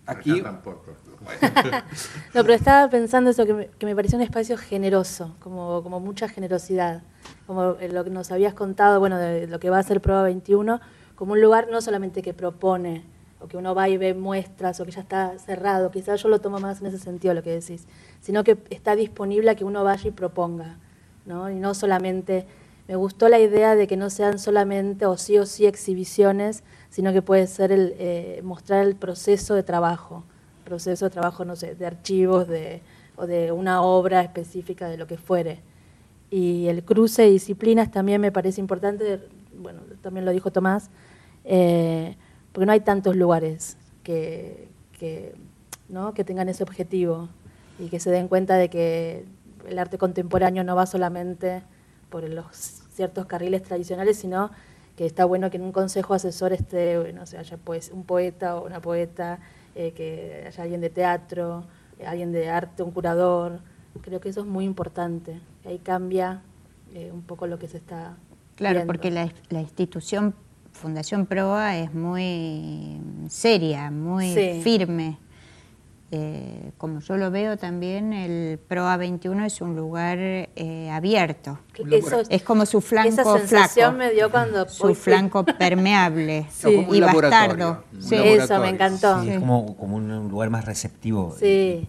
Aquí... 0.06 0.40
tampoco. 0.40 0.92
no, 2.34 2.42
pero 2.42 2.54
estaba 2.54 2.88
pensando 2.88 3.30
eso, 3.30 3.44
que 3.44 3.52
me, 3.52 3.66
que 3.66 3.84
me 3.84 3.94
pareció 3.94 4.16
un 4.16 4.22
espacio 4.22 4.56
generoso, 4.56 5.34
como, 5.40 5.82
como 5.82 6.00
mucha 6.00 6.28
generosidad 6.28 7.02
como 7.46 7.76
lo 7.80 8.04
que 8.04 8.10
nos 8.10 8.30
habías 8.30 8.54
contado, 8.54 9.00
bueno, 9.00 9.18
de 9.18 9.48
lo 9.48 9.58
que 9.58 9.70
va 9.70 9.78
a 9.78 9.82
ser 9.82 10.00
Prueba 10.00 10.22
21, 10.22 10.80
como 11.16 11.32
un 11.32 11.40
lugar 11.40 11.66
no 11.68 11.80
solamente 11.80 12.22
que 12.22 12.32
propone, 12.32 13.02
o 13.40 13.48
que 13.48 13.56
uno 13.56 13.74
va 13.74 13.88
y 13.88 13.96
ve 13.96 14.14
muestras, 14.14 14.80
o 14.80 14.84
que 14.84 14.90
ya 14.90 15.00
está 15.00 15.38
cerrado, 15.38 15.90
quizás 15.90 16.22
yo 16.22 16.28
lo 16.28 16.40
tomo 16.40 16.60
más 16.60 16.80
en 16.80 16.86
ese 16.86 16.98
sentido 16.98 17.34
lo 17.34 17.42
que 17.42 17.50
decís, 17.50 17.86
sino 18.20 18.44
que 18.44 18.58
está 18.70 18.96
disponible 18.96 19.50
a 19.50 19.54
que 19.54 19.64
uno 19.64 19.82
vaya 19.82 20.08
y 20.08 20.12
proponga, 20.12 20.78
¿no? 21.24 21.50
Y 21.50 21.54
no 21.54 21.74
solamente, 21.74 22.46
me 22.86 22.96
gustó 22.96 23.28
la 23.28 23.38
idea 23.38 23.74
de 23.76 23.86
que 23.86 23.96
no 23.96 24.10
sean 24.10 24.38
solamente 24.38 25.06
o 25.06 25.16
sí 25.16 25.38
o 25.38 25.46
sí 25.46 25.66
exhibiciones, 25.66 26.62
sino 26.90 27.12
que 27.12 27.22
puede 27.22 27.46
ser 27.46 27.72
el, 27.72 27.94
eh, 27.98 28.40
mostrar 28.44 28.84
el 28.84 28.94
proceso 28.94 29.54
de 29.54 29.62
trabajo, 29.62 30.24
proceso 30.64 31.06
de 31.06 31.10
trabajo, 31.10 31.44
no 31.44 31.56
sé, 31.56 31.74
de 31.74 31.86
archivos, 31.86 32.46
de, 32.46 32.82
o 33.16 33.26
de 33.26 33.52
una 33.52 33.82
obra 33.82 34.20
específica, 34.20 34.88
de 34.88 34.98
lo 34.98 35.06
que 35.06 35.16
fuere. 35.16 35.60
Y 36.30 36.68
el 36.68 36.84
cruce 36.84 37.22
de 37.22 37.30
disciplinas 37.30 37.90
también 37.90 38.20
me 38.20 38.32
parece 38.32 38.60
importante, 38.60 39.20
bueno, 39.56 39.80
también 40.02 40.24
lo 40.24 40.30
dijo 40.30 40.50
Tomás, 40.50 40.90
eh, 41.44 42.16
porque 42.52 42.66
no 42.66 42.72
hay 42.72 42.80
tantos 42.80 43.16
lugares 43.16 43.76
que, 44.02 44.68
que, 44.98 45.34
¿no? 45.88 46.14
que 46.14 46.24
tengan 46.24 46.48
ese 46.48 46.62
objetivo 46.62 47.28
y 47.78 47.88
que 47.88 48.00
se 48.00 48.10
den 48.10 48.28
cuenta 48.28 48.56
de 48.56 48.68
que 48.68 49.24
el 49.68 49.78
arte 49.78 49.98
contemporáneo 49.98 50.64
no 50.64 50.76
va 50.76 50.86
solamente 50.86 51.62
por 52.10 52.28
los 52.28 52.82
ciertos 52.92 53.26
carriles 53.26 53.62
tradicionales, 53.62 54.18
sino 54.18 54.50
que 54.96 55.06
está 55.06 55.24
bueno 55.24 55.50
que 55.50 55.56
en 55.56 55.62
un 55.62 55.72
consejo 55.72 56.12
asesor 56.12 56.52
esté, 56.52 57.12
no 57.14 57.24
sé, 57.24 57.38
haya 57.38 57.56
pues, 57.56 57.90
un 57.90 58.04
poeta 58.04 58.56
o 58.56 58.66
una 58.66 58.80
poeta, 58.80 59.38
eh, 59.74 59.92
que 59.92 60.44
haya 60.46 60.62
alguien 60.62 60.80
de 60.80 60.90
teatro, 60.90 61.64
eh, 61.98 62.06
alguien 62.06 62.32
de 62.32 62.50
arte, 62.50 62.82
un 62.82 62.90
curador. 62.90 63.60
Creo 64.02 64.20
que 64.20 64.28
eso 64.28 64.40
es 64.40 64.46
muy 64.46 64.64
importante. 64.64 65.40
Ahí 65.64 65.78
cambia 65.78 66.42
eh, 66.92 67.10
un 67.12 67.22
poco 67.22 67.46
lo 67.46 67.58
que 67.58 67.68
se 67.68 67.78
está. 67.78 68.16
Claro, 68.56 68.82
porque 68.86 69.10
la, 69.10 69.32
la, 69.48 69.60
institución 69.62 70.34
Fundación 70.80 71.26
Proa 71.26 71.76
es 71.76 71.92
muy 71.92 72.98
seria, 73.28 73.90
muy 73.90 74.60
firme. 74.62 75.18
Eh, 76.12 76.72
como 76.76 76.98
yo 76.98 77.16
lo 77.16 77.30
veo 77.30 77.56
también, 77.56 78.12
el 78.12 78.58
PROA 78.58 78.96
21 78.96 79.44
es 79.44 79.60
un 79.60 79.76
lugar 79.76 80.18
eh, 80.18 80.90
abierto. 80.90 81.60
es 82.28 82.42
como 82.42 82.66
su 82.66 82.80
flanco 82.80 83.08
esa 83.08 83.38
sensación 83.38 83.96
me 83.96 84.10
dio 84.10 84.28
cuando 84.28 84.68
su 84.68 84.96
flanco 84.96 85.44
permeable 85.44 86.48
y 86.90 87.00
bastardo. 87.00 87.84
Eso 88.10 88.58
me 88.58 88.70
encantó. 88.70 89.22
es 89.22 89.38
como, 89.38 89.60
un 89.60 90.28
lugar 90.28 90.50
más 90.50 90.64
receptivo. 90.64 91.36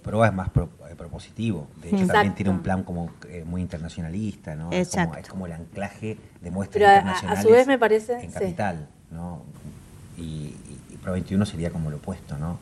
PROA 0.04 0.28
es 0.28 0.34
más 0.34 0.50
eh, 0.50 0.96
propositivo. 0.96 1.68
De 1.82 1.90
hecho, 1.90 2.06
también 2.06 2.36
tiene 2.36 2.52
un 2.52 2.62
plan 2.62 2.84
como 2.84 3.10
muy 3.46 3.62
internacionalista, 3.62 4.54
¿no? 4.56 4.72
Es 4.72 4.96
como, 5.30 5.48
el 5.48 5.54
anclaje 5.54 6.18
de 6.42 6.52
muestras 6.52 6.98
internacionales 6.98 7.40
a, 7.40 7.42
su 7.42 7.50
vez 7.50 7.66
me 7.66 7.80
parece, 7.80 8.20
en 8.22 8.32
capital, 8.32 8.88
¿no? 9.10 9.42
Y, 10.16 10.22
y, 10.92 10.98
PROA 11.02 11.14
21 11.14 11.44
sería 11.48 11.72
como 11.72 11.90
lo 11.90 11.98
opuesto, 11.98 12.38
¿no? 12.38 12.60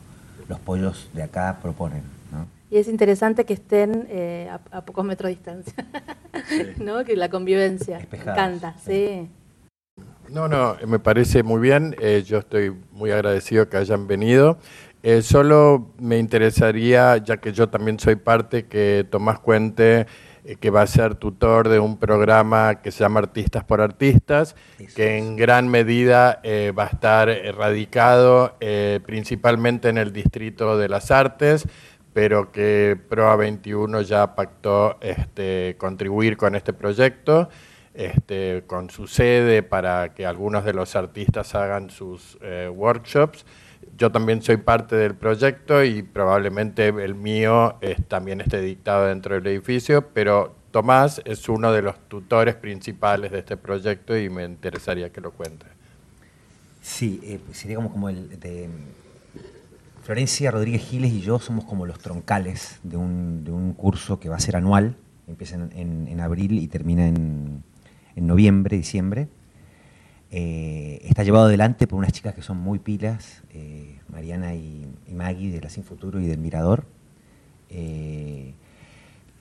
Los 0.50 0.58
pollos 0.58 1.08
de 1.14 1.22
acá 1.22 1.58
proponen. 1.62 2.02
¿no? 2.32 2.46
Y 2.70 2.76
es 2.76 2.88
interesante 2.88 3.46
que 3.46 3.54
estén 3.54 4.06
eh, 4.10 4.50
a, 4.72 4.84
pocos 4.84 5.04
metros 5.04 5.28
de 5.28 5.36
distancia, 5.36 5.72
¿no? 6.78 7.04
que 7.04 7.16
la 7.16 7.30
convivencia 7.30 8.06
me 8.10 8.18
encanta, 8.18 8.74
sí. 8.84 9.30
No, 10.28 10.48
no, 10.48 10.76
me 10.86 10.98
parece 10.98 11.42
muy 11.42 11.60
bien, 11.60 11.96
eh, 12.00 12.22
yo 12.26 12.38
estoy 12.38 12.76
muy 12.92 13.10
agradecido 13.10 13.68
que 13.68 13.76
hayan 13.76 14.06
venido. 14.06 14.58
Eh, 15.02 15.22
solo 15.22 15.92
me 15.98 16.18
interesaría, 16.18 17.16
ya 17.16 17.38
que 17.38 17.52
yo 17.52 17.68
también 17.68 17.98
soy 17.98 18.16
parte, 18.16 18.66
que 18.66 19.06
Tomás 19.08 19.38
cuente 19.38 20.06
eh, 20.44 20.56
que 20.56 20.70
va 20.70 20.82
a 20.82 20.86
ser 20.86 21.16
tutor 21.16 21.68
de 21.68 21.78
un 21.78 21.98
programa 21.98 22.80
que 22.82 22.90
se 22.90 23.00
llama 23.00 23.20
Artistas 23.20 23.64
por 23.64 23.80
Artistas, 23.80 24.56
que 24.94 25.18
en 25.18 25.36
gran 25.36 25.68
medida 25.68 26.40
eh, 26.42 26.72
va 26.76 26.84
a 26.84 26.88
estar 26.88 27.28
radicado 27.56 28.56
eh, 28.60 29.00
principalmente 29.04 29.88
en 29.88 29.98
el 29.98 30.12
Distrito 30.12 30.78
de 30.78 30.88
las 30.88 31.10
Artes, 31.10 31.66
pero 32.12 32.52
que 32.52 32.98
PROA 33.08 33.36
21 33.36 34.02
ya 34.02 34.34
pactó 34.34 34.98
este, 35.00 35.76
contribuir 35.78 36.36
con 36.36 36.54
este 36.54 36.72
proyecto. 36.72 37.48
Este, 37.92 38.62
con 38.68 38.88
su 38.88 39.08
sede 39.08 39.64
para 39.64 40.14
que 40.14 40.24
algunos 40.24 40.64
de 40.64 40.72
los 40.72 40.94
artistas 40.94 41.56
hagan 41.56 41.90
sus 41.90 42.38
workshops 42.72 43.44
yo 44.00 44.10
también 44.10 44.40
soy 44.40 44.56
parte 44.56 44.96
del 44.96 45.14
proyecto 45.14 45.84
y 45.84 46.02
probablemente 46.02 46.88
el 46.88 47.14
mío 47.14 47.78
también 48.08 48.40
esté 48.40 48.62
dictado 48.62 49.04
dentro 49.04 49.34
del 49.34 49.46
edificio, 49.46 50.08
pero 50.14 50.56
Tomás 50.70 51.20
es 51.26 51.46
uno 51.50 51.70
de 51.70 51.82
los 51.82 52.08
tutores 52.08 52.54
principales 52.54 53.30
de 53.30 53.40
este 53.40 53.58
proyecto 53.58 54.16
y 54.16 54.30
me 54.30 54.44
interesaría 54.44 55.10
que 55.10 55.20
lo 55.20 55.32
cuente. 55.32 55.66
Sí, 56.80 57.20
eh, 57.22 57.40
sería 57.52 57.76
como, 57.76 58.08
el 58.08 58.40
de 58.40 58.70
Florencia 60.02 60.50
Rodríguez 60.50 60.80
Giles 60.80 61.12
y 61.12 61.20
yo 61.20 61.38
somos 61.38 61.66
como 61.66 61.84
los 61.84 61.98
troncales 61.98 62.80
de 62.82 62.96
un, 62.96 63.74
curso 63.76 64.18
que 64.18 64.30
va 64.30 64.36
a 64.36 64.40
ser 64.40 64.56
anual, 64.56 64.96
empieza 65.28 65.56
en, 65.56 66.20
abril 66.20 66.58
y 66.58 66.68
termina 66.68 67.06
en, 67.06 67.62
en 68.16 68.26
noviembre, 68.26 68.78
diciembre 68.78 69.28
eh, 70.32 71.00
está 71.04 71.24
llevado 71.24 71.46
adelante 71.46 71.88
por 71.88 71.98
unas 71.98 72.12
chicas 72.12 72.34
que 72.34 72.42
son 72.42 72.58
muy 72.58 72.78
pilas, 72.78 73.42
eh, 73.52 73.98
Mariana 74.08 74.54
y, 74.54 74.86
Maggie 75.12 75.50
de 75.50 75.60
la 75.60 75.70
Sin 75.70 75.82
Futuro 75.82 76.20
y 76.20 76.26
del 76.26 76.38
Mirador, 76.38 76.84
eh, 77.68 78.54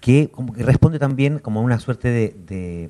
que, 0.02 0.32
responde 0.56 0.97
también 0.97 1.38
como 1.39 1.60
a 1.60 1.63
una 1.63 1.80
suerte 1.80 2.10
de, 2.12 2.89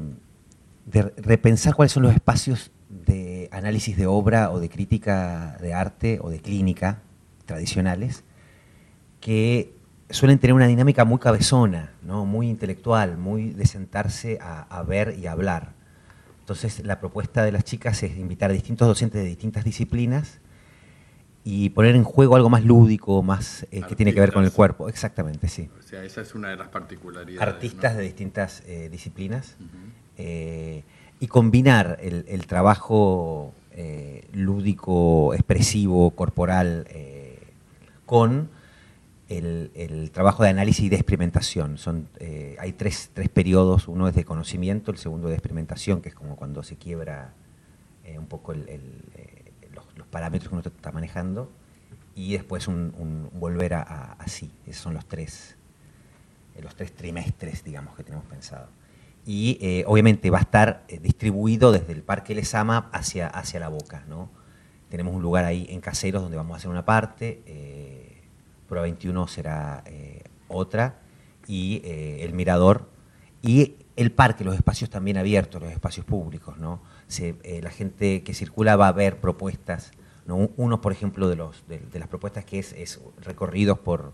repensar 1.18 1.76
cuáles 1.76 1.92
son 1.92 2.04
los 2.04 2.14
espacios 2.14 2.72
de 2.90 3.50
análisis 3.52 3.96
de 3.98 4.08
obra 4.08 4.50
o 4.50 4.60
de 4.60 4.70
crítica 4.70 5.58
de 5.62 5.74
arte 5.74 6.20
o 6.22 6.30
de 6.30 6.40
clínica 6.40 7.04
tradicionales 7.46 8.24
que 9.20 9.76
suelen 10.10 10.40
tener 10.40 10.56
una 10.56 10.66
dinámica 10.66 11.06
muy 11.06 11.20
cabezona, 11.20 11.94
¿no? 12.02 12.26
muy 12.26 12.50
intelectual, 12.50 13.18
muy 13.18 13.52
de 13.52 13.68
sentarse 13.68 14.40
a 14.42 14.82
ver 14.84 15.16
y 15.20 15.28
hablar. 15.28 15.79
Entonces, 16.50 16.84
la 16.84 17.00
propuesta 17.00 17.44
de 17.44 17.52
las 17.52 17.64
chicas 17.64 18.02
es 18.02 18.18
invitar 18.18 18.50
a 18.50 18.54
distintos 18.54 18.88
docentes 18.88 19.22
de 19.22 19.28
distintas 19.28 19.64
disciplinas 19.64 20.40
y 21.44 21.70
poner 21.70 21.96
en 21.96 22.04
juego 22.04 22.36
algo 22.36 22.50
más 22.50 22.66
lúdico, 22.66 23.22
más 23.22 23.68
eh, 23.70 23.84
que 23.88 23.96
tiene 23.96 24.16
que 24.16 24.20
ver 24.20 24.34
con 24.34 24.44
el 24.44 24.52
cuerpo. 24.52 24.90
Exactamente, 24.90 25.48
sí. 25.48 25.70
O 25.78 25.84
sea, 25.84 26.04
esa 26.04 26.22
es 26.22 26.34
una 26.34 26.50
de 26.50 26.56
las 26.56 26.70
particularidades. 26.70 27.48
Artistas 27.48 27.96
de 27.96 28.02
distintas 28.02 28.64
eh, 28.66 28.90
disciplinas 28.92 29.58
eh, 30.18 30.82
y 31.20 31.28
combinar 31.28 32.00
el, 32.02 32.48
trabajo 32.48 33.54
lúdico, 34.34 35.36
expresivo, 35.36 36.10
corporal, 36.16 36.88
con 38.08 38.50
el, 39.30 40.10
trabajo 40.12 40.44
de 40.44 40.50
análisis 40.50 40.86
y 40.86 40.90
de 40.90 40.96
experimentación. 40.96 41.78
Son, 41.78 42.10
eh, 42.20 42.58
hay 42.60 42.74
tres, 42.74 43.12
tres, 43.14 43.30
periodos, 43.30 43.88
uno 43.88 44.08
es 44.08 44.16
de 44.16 44.26
conocimiento, 44.26 44.92
el 44.92 44.98
segundo 44.98 45.28
de 45.28 45.36
experimentación, 45.36 46.02
que 46.02 46.10
es 46.10 46.16
como 46.16 46.36
cuando 46.36 46.64
se 46.64 46.78
quiebra 46.78 47.34
eh, 48.06 48.18
un 48.18 48.26
poco 48.26 48.54
eh, 48.54 48.82
los, 49.74 50.08
parámetros 50.08 50.50
que 50.50 50.56
uno 50.56 50.64
está 50.66 50.92
manejando, 50.92 51.52
y 52.16 52.34
después 52.34 52.68
un, 52.68 53.30
volver 53.34 53.76
a, 53.76 54.14
así. 54.14 54.52
Esos 54.66 54.82
son 54.82 54.96
los 54.96 55.06
tres, 55.06 55.56
los 56.62 56.76
tres 56.76 56.94
trimestres, 56.94 57.64
digamos, 57.64 57.96
que 57.96 58.04
tenemos 58.04 58.26
pensado. 58.26 58.68
Y 59.26 59.84
obviamente 59.86 60.32
va 60.32 60.40
a 60.40 60.42
estar 60.42 60.84
distribuido 61.02 61.72
desde 61.72 61.94
el 61.94 62.02
Parque 62.02 62.34
Lesama 62.34 62.90
hacia, 62.92 63.28
hacia 63.28 63.60
la 63.60 63.70
boca. 63.70 64.04
¿no? 64.10 64.30
Tenemos 64.90 65.14
un 65.14 65.22
lugar 65.22 65.46
ahí 65.46 65.68
en 65.70 65.82
Caseros 65.82 66.24
donde 66.24 66.36
vamos 66.36 66.56
a 66.56 66.58
hacer 66.58 66.72
una 66.72 66.84
parte 66.84 67.44
Prueba 68.70 68.84
21 68.84 69.28
será 69.28 69.84
eh, 69.88 70.24
otra, 70.48 71.00
y 71.48 71.82
eh, 71.84 72.24
el 72.24 72.34
mirador, 72.34 72.88
y 73.42 73.78
el 73.96 74.12
parque, 74.12 74.46
los 74.46 74.56
espacios 74.56 74.92
también 74.92 75.18
abiertos, 75.18 75.62
los 75.62 75.72
espacios 75.72 76.06
públicos, 76.06 76.58
¿no? 76.58 76.80
Eh, 77.18 77.60
la 77.64 77.72
gente 77.72 78.22
que 78.22 78.34
circula 78.34 78.76
va 78.76 78.88
a 78.88 78.92
ver 78.92 79.20
propuestas, 79.20 79.92
¿no? 80.26 80.52
Uno, 80.56 80.82
por 80.82 80.92
ejemplo, 80.92 81.28
de, 81.28 81.36
los, 81.36 81.64
de, 81.68 82.00
las 82.00 82.08
propuestas 82.08 82.46
que 82.46 82.60
es, 82.60 83.02
recorridos 83.22 83.80
por, 83.80 84.14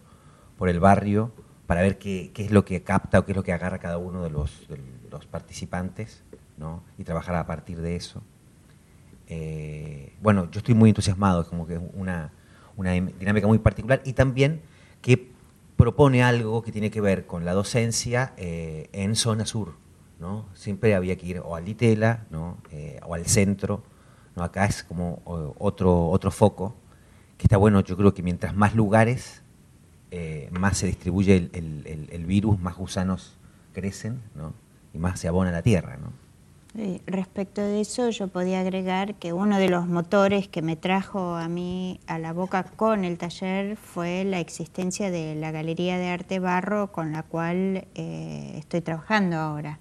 por 0.58 0.70
el 0.70 0.80
barrio 0.80 1.34
para 1.68 1.82
ver 1.82 1.98
qué, 1.98 2.32
qué, 2.34 2.46
es 2.46 2.52
lo 2.52 2.64
que 2.64 2.82
capta 2.82 3.20
o 3.20 3.26
qué 3.26 3.34
es 3.34 3.36
lo 3.36 3.44
que 3.44 3.52
agarra 3.52 3.80
cada 3.80 3.98
uno 3.98 4.24
de 4.24 4.30
los, 4.30 4.68
los 5.12 5.26
participantes, 5.26 6.24
¿no? 6.58 6.82
Y 6.98 7.04
trabajar 7.04 7.36
a 7.36 7.46
partir 7.46 7.82
de 7.82 7.98
eso. 7.98 8.24
bueno, 10.22 10.50
yo 10.50 10.60
estoy 10.60 10.76
muy 10.76 10.90
entusiasmado, 10.90 11.42
es 11.42 11.48
como 11.48 11.68
que 11.68 11.78
una 11.78 12.32
una 12.78 12.92
dinámica 12.92 13.48
muy 13.48 13.60
particular 13.60 14.02
y 14.06 14.14
también 14.14 14.62
que 15.02 15.32
propone 15.78 16.24
algo 16.24 16.62
que 16.62 16.72
tiene 16.72 16.90
que 16.90 17.02
ver 17.02 17.26
con 17.26 17.46
la 17.46 17.54
docencia 17.54 18.34
eh, 18.38 18.90
en 18.94 19.16
zona 19.16 19.46
sur. 19.46 19.74
¿no? 20.20 20.46
Siempre 20.54 20.96
había 20.96 21.18
que 21.18 21.26
ir 21.26 21.40
o 21.40 21.56
al 21.56 21.66
Litela 21.66 22.26
¿no? 22.30 22.58
Eh, 22.72 23.00
o 23.06 23.14
al 23.14 23.26
centro. 23.26 23.84
¿no? 24.36 24.44
Acá 24.44 24.66
es 24.66 24.84
como 24.84 25.22
otro, 25.58 26.10
otro 26.10 26.32
foco, 26.32 26.76
que 27.38 27.46
está 27.46 27.58
bueno, 27.58 27.82
yo 27.82 27.98
creo 27.98 28.14
que 28.14 28.24
mientras 28.24 28.56
más 28.56 28.76
lugares, 28.76 29.42
eh, 30.12 30.50
más 30.52 30.78
se 30.78 30.88
distribuye 30.88 31.50
el, 31.54 32.08
el, 32.12 32.26
virus, 32.26 32.60
más 32.60 32.76
gusanos 32.78 33.38
crecen 33.74 34.22
¿no? 34.36 34.54
y 34.94 34.98
más 34.98 35.20
se 35.20 35.28
abona 35.28 35.52
la 35.52 35.62
tierra. 35.62 35.98
¿no? 35.98 36.25
Respecto 37.06 37.62
de 37.62 37.82
eso, 37.82 38.10
yo 38.10 38.28
podía 38.28 38.60
agregar 38.60 39.16
que 39.16 39.32
uno 39.32 39.58
de 39.58 39.70
los 39.70 39.88
motores 39.88 40.48
que 40.48 40.62
me 40.62 40.76
trajo 40.76 41.36
a 41.36 41.48
mí 41.48 42.02
a 42.06 42.20
la 42.20 42.34
boca 42.34 42.64
con 42.64 43.06
el 43.06 43.18
taller 43.18 43.78
fue 43.78 44.26
la 44.26 44.40
existencia 44.40 45.10
de 45.10 45.36
la 45.36 45.52
Galería 45.52 45.98
de 45.98 46.10
Arte 46.10 46.40
Barro 46.40 46.92
con 46.92 47.14
la 47.14 47.24
cual 47.24 47.88
eh, 47.96 48.56
estoy 48.58 48.82
trabajando 48.82 49.38
ahora. 49.38 49.80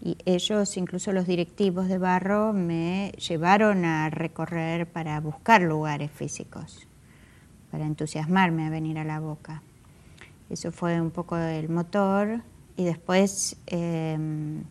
Y 0.00 0.16
ellos, 0.24 0.76
incluso 0.76 1.12
los 1.12 1.26
directivos 1.26 1.88
de 1.88 1.98
Barro, 1.98 2.52
me 2.52 3.12
llevaron 3.12 3.84
a 3.84 4.08
recorrer 4.10 4.86
para 4.86 5.20
buscar 5.20 5.60
lugares 5.62 6.10
físicos, 6.10 6.86
para 7.70 7.84
entusiasmarme 7.84 8.66
a 8.66 8.70
venir 8.70 8.98
a 8.98 9.04
la 9.04 9.20
boca. 9.20 9.62
Eso 10.48 10.72
fue 10.72 11.00
un 11.00 11.10
poco 11.10 11.36
el 11.36 11.68
motor 11.68 12.40
y 12.76 12.84
después... 12.84 13.56
Em, 13.66 14.64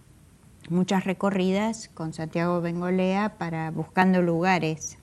muchas 0.70 1.04
recorridas 1.06 1.90
con 1.94 2.14
Santiago 2.14 2.62
Bengolea 2.62 3.36
para 3.38 3.72
buscando 3.72 4.22
lugares. 4.22 4.98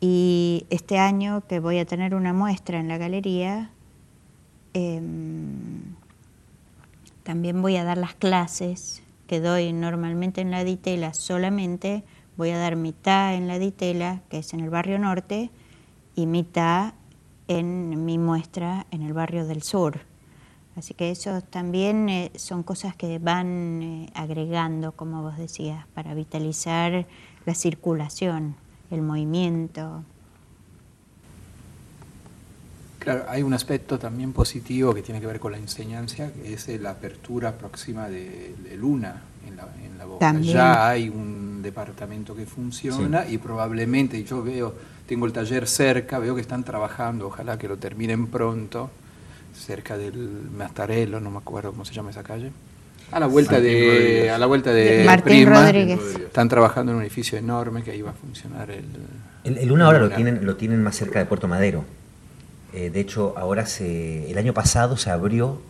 Y 0.00 0.66
este 0.70 0.98
año 0.98 1.42
que 1.48 1.60
voy 1.60 1.78
a 1.78 1.86
tener 1.86 2.14
una 2.14 2.32
muestra 2.32 2.78
en 2.78 2.88
la 2.88 2.98
galería, 2.98 3.70
em, 4.74 5.94
también 7.22 7.62
voy 7.62 7.76
a 7.76 7.84
dar 7.84 7.98
las 7.98 8.14
clases 8.14 9.02
que 9.26 9.40
doy 9.40 9.72
normalmente 9.72 10.40
en 10.40 10.50
la 10.50 10.64
Ditela 10.64 11.14
solamente, 11.14 12.04
voy 12.36 12.50
a 12.50 12.58
dar 12.58 12.76
mitad 12.76 13.34
en 13.34 13.48
la 13.48 13.58
Ditela, 13.58 14.20
que 14.28 14.38
es 14.38 14.52
en 14.54 14.60
el 14.60 14.70
barrio 14.70 14.98
norte, 14.98 15.50
y 16.14 16.26
mitad 16.26 16.94
en 17.48 18.04
mi 18.04 18.18
muestra 18.18 18.86
en 18.90 19.02
el 19.02 19.12
barrio 19.12 19.46
del 19.46 19.62
sur. 19.62 20.00
Así 20.76 20.92
que 20.92 21.10
eso 21.10 21.40
también 21.40 22.10
eh, 22.10 22.30
son 22.36 22.62
cosas 22.62 22.94
que 22.94 23.18
van 23.18 23.82
eh, 23.82 24.10
agregando, 24.14 24.92
como 24.92 25.22
vos 25.22 25.38
decías, 25.38 25.86
para 25.94 26.12
vitalizar 26.12 27.06
la 27.46 27.54
circulación, 27.54 28.56
el 28.90 29.00
movimiento. 29.00 30.04
Claro, 32.98 33.24
hay 33.28 33.42
un 33.42 33.54
aspecto 33.54 33.98
también 33.98 34.34
positivo 34.34 34.92
que 34.92 35.00
tiene 35.00 35.18
que 35.18 35.26
ver 35.26 35.40
con 35.40 35.52
la 35.52 35.58
enseñanza, 35.58 36.30
que 36.32 36.52
es 36.52 36.68
la 36.80 36.90
apertura 36.90 37.56
próxima 37.56 38.10
de, 38.10 38.54
Luna 38.76 39.22
en 39.48 39.56
la, 39.56 39.68
en 39.82 39.96
la 39.96 40.04
boca. 40.04 40.38
Ya 40.40 40.88
hay 40.88 41.08
un 41.08 41.62
departamento 41.62 42.36
que 42.36 42.44
funciona 42.44 43.26
y 43.26 43.38
probablemente, 43.38 44.22
yo 44.24 44.42
veo, 44.42 44.74
tengo 45.06 45.24
el 45.24 45.32
taller 45.32 45.66
cerca, 45.66 46.18
veo 46.18 46.34
que 46.34 46.42
están 46.42 46.64
trabajando, 46.64 47.28
ojalá 47.28 47.56
que 47.56 47.66
lo 47.66 47.78
terminen 47.78 48.26
pronto 48.26 48.90
cerca 49.56 49.96
del 49.96 50.48
Mastarello, 50.56 51.20
no 51.20 51.30
me 51.30 51.38
acuerdo 51.38 51.72
cómo 51.72 51.84
se 51.84 51.94
llama 51.94 52.10
esa 52.10 52.22
calle. 52.22 52.52
A 53.12 53.20
la 53.20 53.26
vuelta 53.26 53.60
de 53.60 54.30
a 54.30 54.38
la 54.38 54.46
vuelta 54.46 54.72
de, 54.72 55.04
Martín 55.04 55.48
Rodríguez. 55.48 56.00
Están 56.16 56.48
trabajando 56.48 56.92
en 56.92 56.98
un 56.98 57.02
edificio 57.02 57.38
enorme 57.38 57.82
que 57.82 57.92
ahí 57.92 58.02
va 58.02 58.10
a 58.10 58.14
funcionar 58.14 58.70
el 58.70 58.84
el, 59.44 59.68
Luna 59.68 59.86
ahora 59.86 60.00
lo 60.00 60.10
tienen 60.10 60.44
lo 60.44 60.56
tienen 60.56 60.82
más 60.82 60.96
cerca 60.96 61.18
de 61.18 61.26
Puerto 61.26 61.46
Madero. 61.46 61.84
Eh, 62.72 62.90
de 62.90 63.00
hecho, 63.00 63.34
ahora 63.36 63.64
se 63.66 64.30
el 64.30 64.36
año 64.38 64.52
pasado 64.52 64.96
se 64.96 65.10
abrió 65.10 65.62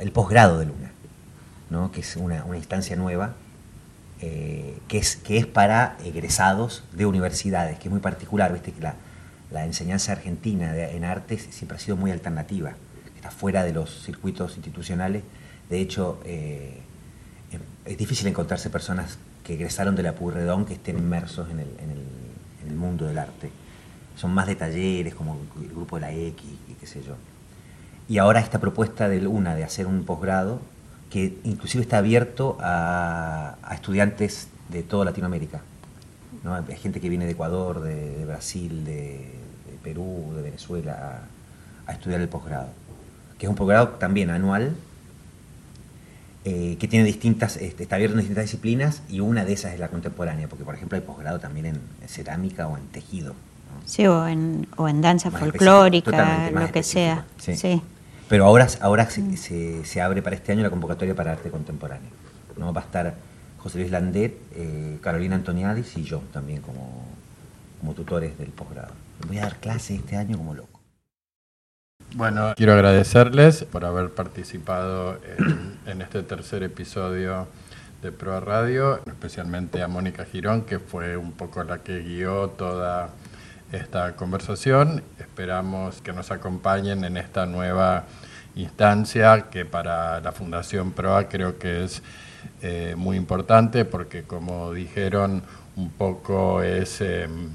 el 0.00 0.12
posgrado 0.12 0.58
de 0.58 0.66
Luna, 0.66 0.92
¿no? 1.70 1.90
que 1.92 2.00
es 2.00 2.16
una, 2.16 2.44
instancia 2.54 2.94
nueva 2.94 3.34
eh, 4.20 4.78
que, 4.86 4.98
es, 4.98 5.16
que 5.16 5.38
es 5.38 5.46
para 5.46 5.96
egresados 6.04 6.84
de 6.92 7.06
universidades, 7.06 7.78
que 7.78 7.88
es 7.88 7.90
muy 7.90 8.00
particular, 8.00 8.52
viste 8.52 8.72
que 8.72 8.82
la, 8.82 8.94
la 9.50 9.64
enseñanza 9.64 10.12
argentina 10.12 10.76
en 10.76 11.04
artes 11.04 11.48
siempre 11.50 11.78
ha 11.78 11.80
sido 11.80 11.96
muy 11.96 12.10
alternativa 12.10 12.74
fuera 13.30 13.64
de 13.64 13.72
los 13.72 14.02
circuitos 14.04 14.56
institucionales. 14.56 15.22
De 15.68 15.80
hecho, 15.80 16.20
eh, 16.24 16.80
es 17.84 17.98
difícil 17.98 18.26
encontrarse 18.26 18.70
personas 18.70 19.18
que 19.44 19.54
egresaron 19.54 19.94
de 19.94 20.02
la 20.02 20.14
Purredón 20.14 20.64
que 20.64 20.74
estén 20.74 20.98
inmersos 20.98 21.48
en 21.50 21.60
el, 21.60 21.66
mundo 22.76 23.06
del 23.06 23.16
arte. 23.16 23.50
Son 24.16 24.34
más 24.34 24.48
de 24.48 24.56
talleres, 24.56 25.14
como 25.14 25.38
el 25.62 25.68
grupo 25.68 25.96
de 25.96 26.00
la 26.02 26.12
X 26.12 26.44
y 26.68 26.74
qué 26.74 26.86
sé 26.86 27.02
yo. 27.02 27.14
Y 28.08 28.18
ahora 28.18 28.40
esta 28.40 28.58
propuesta 28.58 29.08
de 29.08 29.24
una 29.26 29.54
de 29.54 29.64
hacer 29.64 29.86
un 29.86 30.04
posgrado 30.04 30.60
que 31.10 31.38
inclusive 31.44 31.82
está 31.82 31.98
abierto 31.98 32.58
a, 32.60 33.56
estudiantes 33.72 34.48
de 34.68 34.82
toda 34.82 35.04
Latinoamérica. 35.04 35.62
¿no? 36.42 36.54
Hay 36.54 36.76
gente 36.76 37.00
que 37.00 37.08
viene 37.08 37.24
de 37.24 37.32
Ecuador, 37.32 37.80
de, 37.80 38.24
Brasil, 38.26 38.84
de, 38.84 39.32
Perú, 39.82 40.32
de 40.34 40.42
Venezuela 40.42 41.22
a 41.86 41.92
estudiar 41.92 42.20
el 42.20 42.28
posgrado 42.28 42.68
que 43.38 43.46
es 43.46 43.50
un 43.50 43.56
posgrado 43.56 43.88
también 43.88 44.30
anual, 44.30 44.74
eh, 46.44 46.76
que 46.78 46.86
tiene 46.86 47.04
distintas, 47.04 47.56
este, 47.56 47.82
está 47.82 47.96
abierto 47.96 48.14
en 48.14 48.20
distintas 48.20 48.44
disciplinas 48.44 49.02
y 49.08 49.18
una 49.20 49.44
de 49.44 49.52
esas 49.52 49.74
es 49.74 49.80
la 49.80 49.88
contemporánea, 49.88 50.46
porque 50.46 50.64
por 50.64 50.74
ejemplo 50.74 50.96
hay 50.96 51.02
posgrado 51.02 51.40
también 51.40 51.66
en, 51.66 51.80
cerámica 52.06 52.68
o 52.68 52.76
en 52.76 52.86
tejido. 52.86 53.34
Sí, 53.84 54.06
o 54.06 54.26
en, 54.26 54.68
o 54.76 54.88
en 54.88 55.00
danza 55.00 55.30
folclórica, 55.30 56.50
lo 56.50 56.70
que 56.70 56.82
sea. 56.82 57.24
Sí. 57.38 57.82
Pero 58.28 58.44
ahora, 58.44 58.68
ahora 58.80 59.08
se, 59.10 59.84
se, 59.84 60.00
abre 60.00 60.22
para 60.22 60.36
este 60.36 60.52
año 60.52 60.62
la 60.62 60.70
convocatoria 60.70 61.14
para 61.14 61.32
arte 61.32 61.50
contemporáneo. 61.50 62.10
¿no? 62.56 62.72
Va 62.72 62.80
a 62.80 62.84
estar 62.84 63.14
José 63.58 63.78
Luis 63.78 63.90
Landet, 63.90 64.36
eh, 64.54 64.98
Carolina 65.00 65.34
Antoniadis 65.34 65.96
y 65.96 66.04
yo 66.04 66.22
también 66.32 66.62
como, 66.62 67.04
como 67.80 67.92
tutores 67.92 68.38
del 68.38 68.50
posgrado. 68.50 68.92
Voy 69.26 69.38
a 69.38 69.42
dar 69.42 69.56
clases 69.56 69.98
este 69.98 70.16
año 70.16 70.36
como 70.36 70.54
loco. 70.54 70.75
Bueno, 72.14 72.54
quiero 72.56 72.72
agradecerles 72.72 73.64
por 73.64 73.84
haber 73.84 74.10
participado 74.10 75.18
en, 75.86 76.00
este 76.00 76.22
tercer 76.22 76.62
episodio 76.62 77.46
de 78.00 78.12
Proa 78.12 78.40
Radio, 78.40 79.00
especialmente 79.06 79.82
a 79.82 79.88
Mónica 79.88 80.24
Girón, 80.24 80.62
que 80.62 80.78
fue 80.78 81.16
un 81.16 81.32
poco 81.32 81.62
la 81.64 81.78
que 81.78 82.00
guió 82.00 82.48
toda 82.50 83.10
esta 83.72 84.16
conversación. 84.16 85.02
Esperamos 85.18 86.00
que 86.00 86.12
nos 86.12 86.30
acompañen 86.30 87.04
en 87.04 87.16
esta 87.16 87.44
nueva 87.44 88.04
instancia 88.54 89.48
que 89.50 89.64
para 89.66 90.20
la 90.20 90.32
Fundación 90.32 90.92
PROA 90.92 91.28
creo 91.28 91.58
que 91.58 91.84
es 91.84 92.02
eh, 92.62 92.94
muy 92.96 93.16
importante 93.16 93.84
porque 93.84 94.22
como 94.22 94.72
dijeron 94.72 95.42
un 95.76 95.90
poco 95.90 96.62
es... 96.62 97.00
Em, 97.00 97.50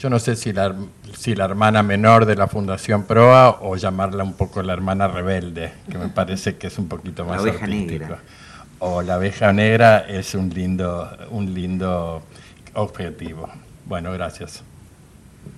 yo 0.00 0.08
no 0.08 0.18
sé 0.18 0.34
si 0.34 0.54
la, 0.54 0.74
si 1.14 1.34
la 1.34 1.44
hermana 1.44 1.82
menor 1.82 2.24
de 2.24 2.34
la 2.34 2.48
Fundación 2.48 3.04
Proa 3.04 3.58
o 3.60 3.76
llamarla 3.76 4.24
un 4.24 4.32
poco 4.32 4.62
la 4.62 4.72
hermana 4.72 5.08
rebelde, 5.08 5.72
que 5.90 5.98
me 5.98 6.08
parece 6.08 6.56
que 6.56 6.68
es 6.68 6.78
un 6.78 6.88
poquito 6.88 7.26
más 7.26 7.44
la 7.44 7.52
artístico. 7.52 8.16
O 8.78 9.02
la 9.02 9.16
abeja 9.16 9.52
negra 9.52 9.98
es 10.08 10.34
un 10.34 10.48
lindo, 10.48 11.06
un 11.30 11.52
lindo 11.52 12.22
objetivo. 12.72 13.50
Bueno, 13.84 14.10
gracias. 14.12 14.62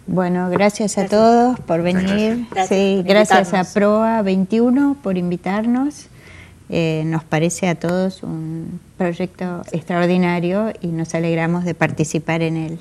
Bueno, 0.08 0.50
gracias 0.50 0.98
a 0.98 1.06
todos 1.06 1.60
por 1.60 1.82
venir. 1.82 2.48
Gracias, 2.50 2.68
sí, 2.68 3.02
gracias 3.06 3.54
a 3.54 3.62
Proa 3.72 4.22
21 4.22 4.96
por 5.04 5.18
invitarnos. 5.18 6.08
Eh, 6.68 7.04
nos 7.06 7.22
parece 7.22 7.68
a 7.68 7.76
todos 7.76 8.24
un 8.24 8.80
proyecto 8.98 9.62
extraordinario 9.70 10.72
y 10.80 10.88
nos 10.88 11.14
alegramos 11.14 11.64
de 11.64 11.74
participar 11.74 12.42
en 12.42 12.56
él. 12.56 12.78